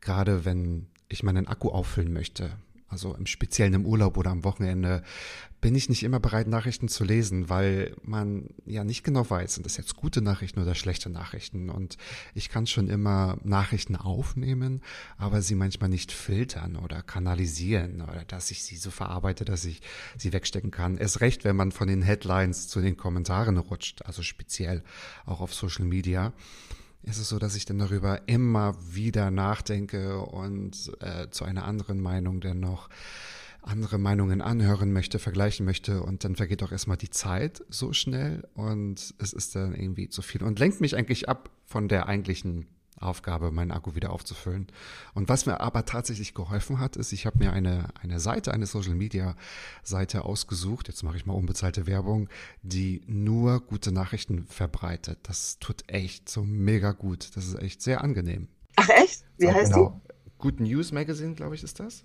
[0.00, 2.50] gerade wenn ich meinen Akku auffüllen möchte,
[2.88, 5.02] also im Speziellen im Urlaub oder am Wochenende,
[5.64, 9.64] bin ich nicht immer bereit, Nachrichten zu lesen, weil man ja nicht genau weiß, sind
[9.64, 11.70] das jetzt gute Nachrichten oder schlechte Nachrichten.
[11.70, 11.96] Und
[12.34, 14.82] ich kann schon immer Nachrichten aufnehmen,
[15.16, 19.80] aber sie manchmal nicht filtern oder kanalisieren oder dass ich sie so verarbeite, dass ich
[20.18, 20.98] sie wegstecken kann.
[20.98, 24.84] Es recht, wenn man von den Headlines zu den Kommentaren rutscht, also speziell
[25.24, 26.34] auch auf Social Media
[27.04, 32.00] ist es so, dass ich dann darüber immer wieder nachdenke und äh, zu einer anderen
[32.00, 32.88] Meinung dennoch
[33.64, 38.46] andere Meinungen anhören möchte, vergleichen möchte und dann vergeht auch erstmal die Zeit so schnell
[38.54, 42.66] und es ist dann irgendwie zu viel und lenkt mich eigentlich ab von der eigentlichen
[43.00, 44.68] Aufgabe, meinen Akku wieder aufzufüllen.
[45.14, 48.66] Und was mir aber tatsächlich geholfen hat, ist, ich habe mir eine, eine Seite, eine
[48.66, 49.36] Social Media
[49.82, 52.28] Seite ausgesucht, jetzt mache ich mal unbezahlte Werbung,
[52.62, 55.18] die nur gute Nachrichten verbreitet.
[55.24, 57.36] Das tut echt so mega gut.
[57.36, 58.48] Das ist echt sehr angenehm.
[58.76, 59.24] Ach echt?
[59.38, 60.00] Wie ja, heißt genau.
[60.08, 60.14] die?
[60.38, 62.04] Good News Magazine, glaube ich, ist das.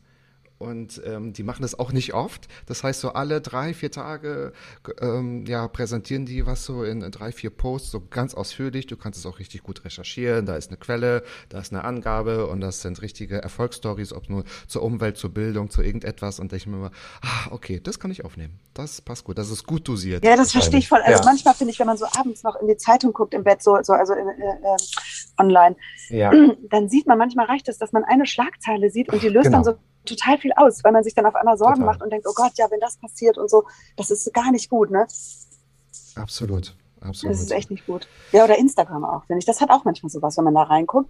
[0.60, 2.50] Und ähm, die machen das auch nicht oft.
[2.66, 4.52] Das heißt, so alle drei, vier Tage
[5.00, 8.86] ähm, ja, präsentieren die was so in, drei, vier Posts, so ganz ausführlich.
[8.86, 10.46] Du kannst es auch richtig gut recherchieren.
[10.46, 14.44] Da ist eine Quelle, da ist eine Angabe und das sind richtige Erfolgsstories, ob nur
[14.68, 16.42] zur Umwelt, zur Bildung, zu irgendetwas.
[16.42, 16.92] Und da ich mir immer,
[17.22, 18.60] ah, okay, das kann ich aufnehmen.
[18.74, 19.38] Das passt gut.
[19.38, 20.26] Das ist gut dosiert.
[20.26, 21.02] Ja, das verstehe ich voll.
[21.04, 21.26] Also ja.
[21.26, 23.78] manchmal finde ich, wenn man so abends noch in die Zeitung guckt im Bett, so,
[23.82, 24.78] so also in, äh, äh,
[25.38, 25.78] online,
[26.10, 26.34] ja.
[26.70, 29.64] dann sieht man, manchmal reicht es, dass man eine Schlagzeile sieht und die löst genau.
[29.64, 31.86] dann so total viel aus, weil man sich dann auf einmal Sorgen total.
[31.86, 34.70] macht und denkt, oh Gott, ja, wenn das passiert und so, das ist gar nicht
[34.70, 35.08] gut, ne?
[36.16, 37.34] Absolut, absolut.
[37.34, 38.08] Das ist echt nicht gut.
[38.32, 39.46] Ja, oder Instagram auch, finde ich.
[39.46, 41.10] Das hat auch manchmal sowas, wenn man da reinguckt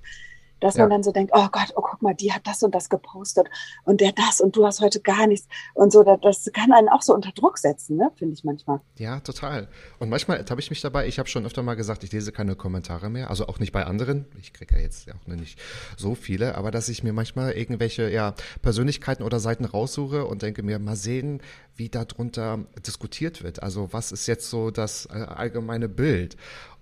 [0.59, 0.83] dass ja.
[0.83, 3.47] man dann so denkt, oh Gott, oh guck mal, die hat das und das gepostet
[3.83, 7.01] und der das und du hast heute gar nichts und so, das kann einen auch
[7.01, 8.81] so unter Druck setzen, ne, finde ich manchmal.
[8.97, 9.67] Ja, total.
[9.99, 12.55] Und manchmal habe ich mich dabei, ich habe schon öfter mal gesagt, ich lese keine
[12.55, 15.59] Kommentare mehr, also auch nicht bei anderen, ich kriege ja jetzt auch nicht
[15.97, 20.63] so viele, aber dass ich mir manchmal irgendwelche ja, Persönlichkeiten oder Seiten raussuche und denke
[20.63, 21.41] mir, mal sehen,
[21.75, 23.63] wie darunter diskutiert wird.
[23.63, 26.35] Also was ist jetzt so das äh, allgemeine Bild?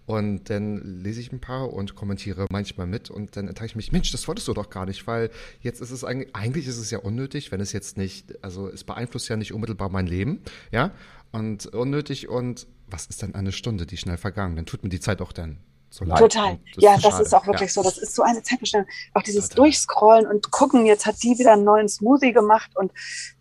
[0.08, 3.92] Und dann lese ich ein paar und kommentiere manchmal mit und dann entdecke ich mich,
[3.92, 5.30] Mensch, das wolltest du doch gar nicht, weil
[5.60, 8.86] jetzt ist es eigentlich, eigentlich ist es ja unnötig, wenn es jetzt nicht, also es
[8.86, 10.42] beeinflusst ja nicht unmittelbar mein Leben,
[10.72, 10.92] ja,
[11.34, 14.56] und unnötig und was ist dann eine Stunde, die schnell vergangen?
[14.56, 15.58] Dann tut mir die Zeit auch dann
[15.90, 16.20] so leid.
[16.20, 16.58] Total.
[16.76, 17.74] Das ja, ist das ist auch wirklich ja.
[17.74, 17.84] so.
[17.84, 18.88] Das ist so eine Zeitbestellung.
[19.14, 19.66] Auch dieses Total.
[19.66, 22.94] Durchscrollen und gucken, jetzt hat die wieder einen neuen Smoothie gemacht und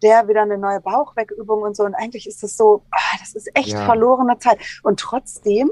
[0.02, 1.84] der wieder eine neue Bauchwegübung und so.
[1.84, 3.84] Und eigentlich ist das so, ah, das ist echt ja.
[3.84, 4.58] verlorene Zeit.
[4.82, 5.70] Und trotzdem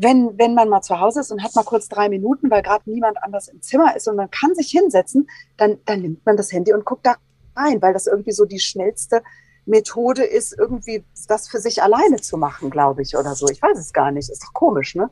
[0.00, 2.90] wenn, wenn man mal zu Hause ist und hat mal kurz drei Minuten, weil gerade
[2.90, 6.52] niemand anders im Zimmer ist und man kann sich hinsetzen, dann, dann nimmt man das
[6.52, 7.16] Handy und guckt da
[7.56, 9.22] rein, weil das irgendwie so die schnellste
[9.66, 13.46] Methode ist, irgendwie das für sich alleine zu machen, glaube ich, oder so.
[13.48, 14.30] Ich weiß es gar nicht.
[14.30, 15.10] Ist doch komisch, ne?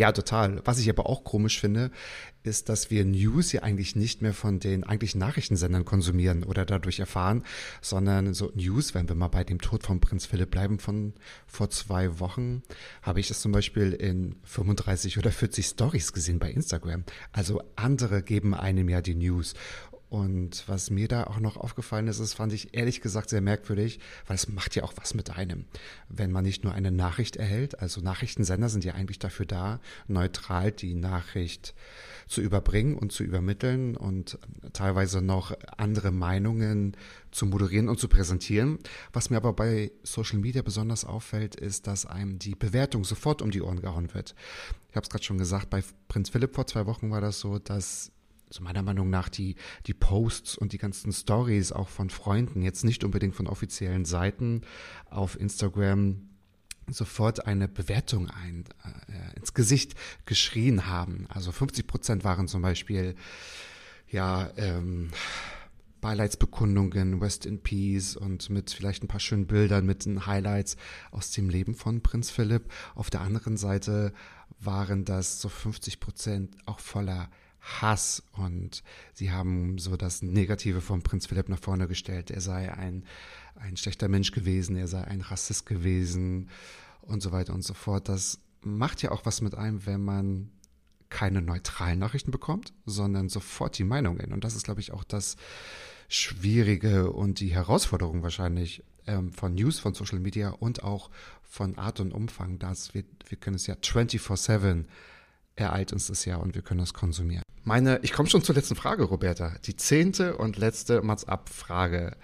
[0.00, 0.62] Ja, total.
[0.64, 1.90] Was ich aber auch komisch finde,
[2.42, 7.00] ist, dass wir News ja eigentlich nicht mehr von den eigentlichen Nachrichtensendern konsumieren oder dadurch
[7.00, 7.44] erfahren,
[7.82, 11.12] sondern so News, wenn wir mal bei dem Tod von Prinz Philipp bleiben von
[11.46, 12.62] vor zwei Wochen,
[13.02, 17.04] habe ich das zum Beispiel in 35 oder 40 Stories gesehen bei Instagram.
[17.32, 19.52] Also andere geben einem ja die News.
[20.10, 24.00] Und was mir da auch noch aufgefallen ist, das fand ich ehrlich gesagt sehr merkwürdig,
[24.26, 25.66] weil es macht ja auch was mit einem.
[26.08, 30.72] Wenn man nicht nur eine Nachricht erhält, also Nachrichtensender sind ja eigentlich dafür da, neutral
[30.72, 31.74] die Nachricht
[32.26, 34.36] zu überbringen und zu übermitteln und
[34.72, 36.96] teilweise noch andere Meinungen
[37.30, 38.80] zu moderieren und zu präsentieren.
[39.12, 43.52] Was mir aber bei Social Media besonders auffällt, ist, dass einem die Bewertung sofort um
[43.52, 44.34] die Ohren gehauen wird.
[44.88, 47.60] Ich habe es gerade schon gesagt, bei Prinz Philipp vor zwei Wochen war das so,
[47.60, 48.10] dass
[48.50, 49.54] so meiner Meinung nach die,
[49.86, 54.62] die Posts und die ganzen Stories auch von Freunden, jetzt nicht unbedingt von offiziellen Seiten
[55.08, 56.28] auf Instagram,
[56.88, 58.64] sofort eine Bewertung ein,
[59.08, 59.94] äh, ins Gesicht
[60.26, 61.26] geschrien haben.
[61.28, 63.14] Also 50 Prozent waren zum Beispiel,
[64.08, 65.10] ja, ähm,
[66.00, 70.76] Beileidsbekundungen, West in Peace und mit vielleicht ein paar schönen Bildern mit den Highlights
[71.10, 72.72] aus dem Leben von Prinz Philipp.
[72.94, 74.12] Auf der anderen Seite
[74.58, 77.30] waren das so 50 Prozent auch voller
[77.60, 78.82] Hass und
[79.12, 82.30] sie haben so das Negative von Prinz Philipp nach vorne gestellt.
[82.30, 83.04] Er sei ein,
[83.54, 86.48] ein schlechter Mensch gewesen, er sei ein Rassist gewesen
[87.02, 88.08] und so weiter und so fort.
[88.08, 90.50] Das macht ja auch was mit einem, wenn man
[91.10, 94.32] keine neutralen Nachrichten bekommt, sondern sofort die Meinungen.
[94.32, 95.36] Und das ist, glaube ich, auch das
[96.08, 101.10] Schwierige und die Herausforderung wahrscheinlich ähm, von News, von Social Media und auch
[101.42, 104.84] von Art und Umfang, dass wir, wir können es ja 24-7
[105.60, 107.42] ereilt uns das ja und wir können das konsumieren.
[107.64, 109.52] Meine, ich komme schon zur letzten Frage, Roberta.
[109.64, 112.16] Die zehnte und letzte Mats-Ab-Frage.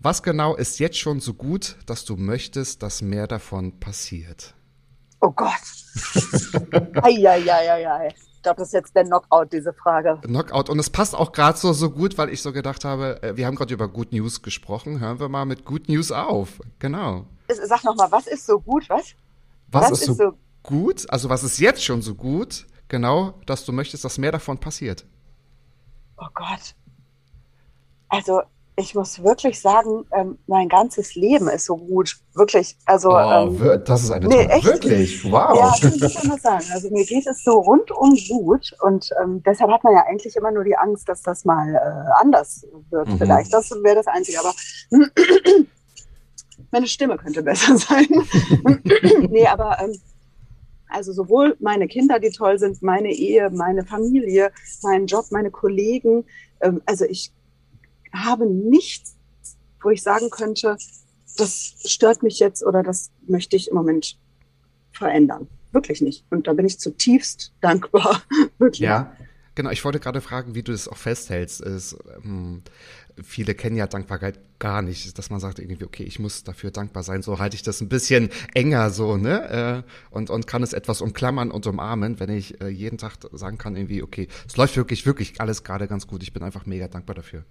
[0.00, 4.54] Was genau ist jetzt schon so gut, dass du möchtest, dass mehr davon passiert?
[5.20, 5.52] Oh Gott.
[7.02, 8.12] Eieieiei.
[8.34, 10.18] Ich glaube, das ist jetzt der Knockout, diese Frage.
[10.22, 10.68] Knockout.
[10.68, 13.46] Und es passt auch gerade so, so gut, weil ich so gedacht habe, äh, wir
[13.46, 14.98] haben gerade über Good News gesprochen.
[14.98, 16.60] Hören wir mal mit Good News auf.
[16.80, 17.26] Genau.
[17.48, 19.14] Sag nochmal, was ist so gut, was?
[19.68, 20.32] Was, was ist, ist, so
[20.64, 21.08] gut?
[21.08, 25.04] Also was ist jetzt schon so gut, genau, dass du möchtest, dass mehr davon passiert?
[26.18, 26.76] Oh Gott.
[28.08, 28.42] Also
[28.76, 32.18] ich muss wirklich sagen, ähm, mein ganzes Leben ist so gut.
[32.34, 32.76] Wirklich.
[32.84, 35.24] Also, oh, ähm, das ist eine nee, echt, Wirklich?
[35.24, 35.56] Wow.
[35.56, 36.64] Ja, das muss ich mal sagen.
[36.72, 40.50] Also mir geht es so rundum gut und ähm, deshalb hat man ja eigentlich immer
[40.50, 43.08] nur die Angst, dass das mal äh, anders wird.
[43.08, 43.18] Mhm.
[43.18, 43.52] Vielleicht.
[43.52, 44.38] Das wäre das Einzige.
[44.40, 44.54] Aber
[46.70, 48.06] meine Stimme könnte besser sein.
[49.30, 49.98] nee, aber ähm,
[50.92, 56.24] also sowohl meine Kinder, die toll sind, meine Ehe, meine Familie, mein Job, meine Kollegen.
[56.60, 57.32] Ähm, also ich
[58.12, 59.16] habe nichts,
[59.82, 60.76] wo ich sagen könnte,
[61.36, 64.18] das stört mich jetzt oder das möchte ich im Moment
[64.92, 65.48] verändern.
[65.72, 66.24] Wirklich nicht.
[66.30, 68.22] Und da bin ich zutiefst dankbar.
[68.58, 68.80] Wirklich.
[68.80, 69.16] Ja.
[69.54, 71.60] Genau, ich wollte gerade fragen, wie du das auch festhältst.
[71.60, 72.62] Ist, ähm,
[73.22, 77.02] viele kennen ja Dankbarkeit gar nicht, dass man sagt irgendwie, okay, ich muss dafür dankbar
[77.02, 77.22] sein.
[77.22, 79.84] So halte ich das ein bisschen enger so, ne?
[79.84, 83.58] Äh, und, und kann es etwas umklammern und umarmen, wenn ich äh, jeden Tag sagen
[83.58, 86.22] kann, irgendwie, okay, es läuft wirklich, wirklich alles gerade ganz gut.
[86.22, 87.44] Ich bin einfach mega dankbar dafür.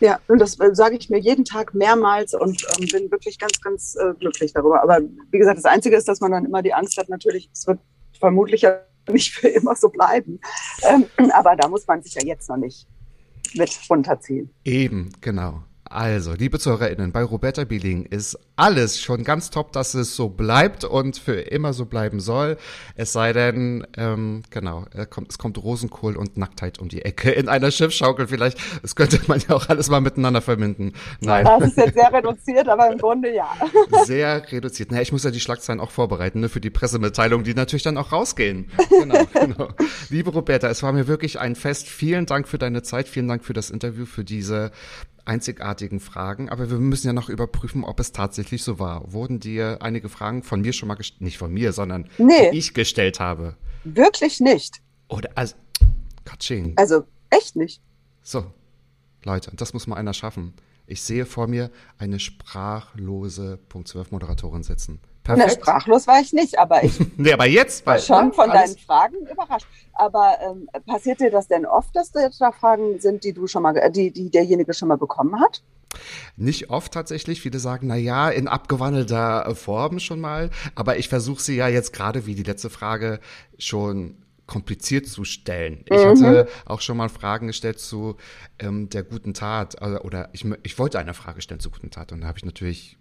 [0.00, 3.60] Ja, und das äh, sage ich mir jeden Tag mehrmals und ähm, bin wirklich ganz,
[3.60, 4.82] ganz äh, glücklich darüber.
[4.82, 5.00] Aber
[5.30, 7.80] wie gesagt, das Einzige ist, dass man dann immer die Angst hat, natürlich, es wird
[8.18, 10.40] vermutlich ja nicht für immer so bleiben.
[10.82, 12.86] Ähm, aber da muss man sich ja jetzt noch nicht
[13.54, 14.50] mit runterziehen.
[14.64, 15.62] Eben, genau.
[15.94, 20.82] Also, liebe ZuhörerInnen, bei Roberta Bieling ist alles schon ganz top, dass es so bleibt
[20.82, 22.56] und für immer so bleiben soll.
[22.96, 27.70] Es sei denn, ähm, genau, es kommt Rosenkohl und Nacktheit um die Ecke in einer
[27.70, 28.58] Schiffschaukel vielleicht.
[28.82, 30.94] Das könnte man ja auch alles mal miteinander verbinden.
[31.20, 31.44] Nein.
[31.44, 33.48] Das ist jetzt sehr reduziert, aber im Grunde ja.
[34.04, 34.90] Sehr reduziert.
[34.90, 37.98] Naja, ich muss ja die Schlagzeilen auch vorbereiten, ne, für die Pressemitteilungen, die natürlich dann
[37.98, 38.68] auch rausgehen.
[38.90, 39.68] Genau, genau.
[40.10, 41.88] Liebe Roberta, es war mir wirklich ein Fest.
[41.88, 44.72] Vielen Dank für deine Zeit, vielen Dank für das Interview, für diese
[45.24, 49.12] einzigartigen Fragen, aber wir müssen ja noch überprüfen, ob es tatsächlich so war.
[49.12, 52.58] Wurden dir einige Fragen von mir schon mal gestellt, nicht von mir, sondern nee, die
[52.58, 53.56] ich gestellt habe?
[53.84, 54.80] Wirklich nicht.
[55.08, 55.54] Oder also,
[56.24, 56.74] Katsching.
[56.76, 57.80] Also echt nicht.
[58.22, 58.46] So,
[59.24, 60.54] Leute, das muss mal einer schaffen.
[60.86, 65.00] Ich sehe vor mir eine sprachlose Punkt 12 Moderatorin sitzen.
[65.24, 65.48] Perfekt.
[65.48, 69.16] Na, sprachlos war ich nicht, aber ich nee, aber jetzt war schon von deinen Fragen
[69.26, 69.66] überrascht.
[69.94, 73.46] Aber ähm, passiert dir das denn oft, dass da jetzt da Fragen sind, die du
[73.46, 75.62] schon mal, die, die derjenige schon mal bekommen hat?
[76.36, 77.40] Nicht oft tatsächlich.
[77.40, 80.50] Viele sagen, na ja, in abgewandelter Form schon mal.
[80.74, 83.20] Aber ich versuche sie ja jetzt gerade wie die letzte Frage
[83.58, 85.84] schon kompliziert zu stellen.
[85.86, 86.22] Ich mhm.
[86.22, 88.16] hatte auch schon mal Fragen gestellt zu
[88.58, 92.12] ähm, der guten Tat oder, oder ich, ich wollte eine Frage stellen zur guten Tat
[92.12, 92.98] und da habe ich natürlich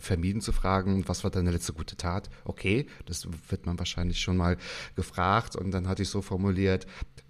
[0.00, 2.30] vermieden zu fragen, was war deine letzte gute Tat?
[2.44, 4.56] Okay, das wird man wahrscheinlich schon mal
[4.96, 5.56] gefragt.
[5.56, 6.86] Und dann hatte ich so formuliert,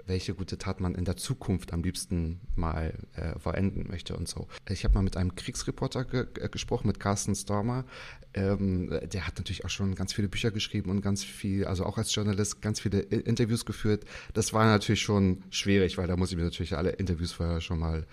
[0.07, 4.49] welche gute Tat man in der Zukunft am liebsten mal äh, vollenden möchte und so.
[4.69, 7.85] Ich habe mal mit einem Kriegsreporter ge äh, gesprochen, mit Carsten Stormer.
[8.35, 11.99] Ähm, der hat natürlich auch schon ganz viele Bücher geschrieben und ganz viel, also auch
[11.99, 14.05] als Journalist, ganz viele Interviews geführt.
[14.33, 17.79] Das war natürlich schon schwierig, weil da muss ich mir natürlich alle Interviews vorher schon
[17.79, 18.07] mal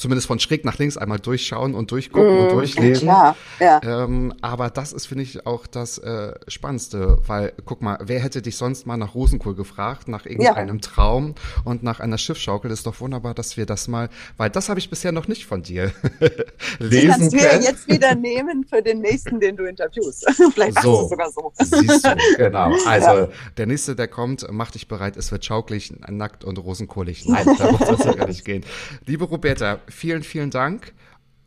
[0.00, 3.06] zumindest von schräg nach links einmal durchschauen und durchgucken mm, und durchlesen.
[3.06, 3.80] Ja, ja.
[3.82, 8.40] Ähm, aber das ist, finde ich, auch das äh, Spannendste, weil, guck mal, wer hätte
[8.40, 10.80] dich sonst mal nach Rosenkohl gefragt, nach irgendeinem ja.
[10.80, 11.34] Traum
[11.64, 12.70] und nach einer Schiffschaukel?
[12.70, 15.62] Ist doch wunderbar, dass wir das mal, weil das habe ich bisher noch nicht von
[15.62, 15.92] dir
[16.78, 17.30] lesen können.
[17.30, 20.26] kannst ja jetzt wieder nehmen für den nächsten, den du interviewst.
[20.54, 21.52] Vielleicht so, machst du sogar so.
[21.58, 22.70] Siehst du, genau.
[22.86, 23.28] Also, ja.
[23.58, 27.26] der nächste, der kommt, mach dich bereit, es wird schaukelig, nackt und rosenkohlig.
[27.26, 28.64] Nein, da muss es ja gar nicht gehen.
[29.04, 30.94] Liebe Roberta, vielen, vielen Dank.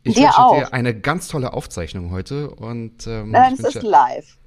[0.02, 0.56] Ich dir wünsche auch.
[0.56, 2.50] dir eine ganz tolle Aufzeichnung heute.
[2.50, 4.38] Und, ähm, Nein, es ist live.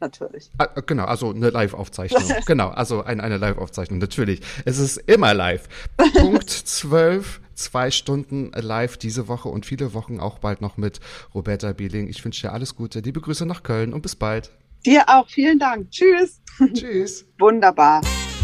[0.00, 0.50] Natürlich.
[0.58, 2.22] Ah, genau, also eine Live-Aufzeichnung.
[2.46, 4.40] genau, also ein, eine Live-Aufzeichnung, natürlich.
[4.66, 5.66] Es ist immer live.
[6.14, 11.00] Punkt 12, zwei Stunden live diese Woche und viele Wochen auch bald noch mit
[11.34, 12.08] Roberta Bieling.
[12.08, 13.00] Ich wünsche dir alles Gute.
[13.00, 14.50] Liebe Grüße nach Köln und bis bald.
[14.84, 15.90] Dir auch, vielen Dank.
[15.90, 16.42] Tschüss.
[16.74, 17.24] Tschüss.
[17.38, 18.02] Wunderbar.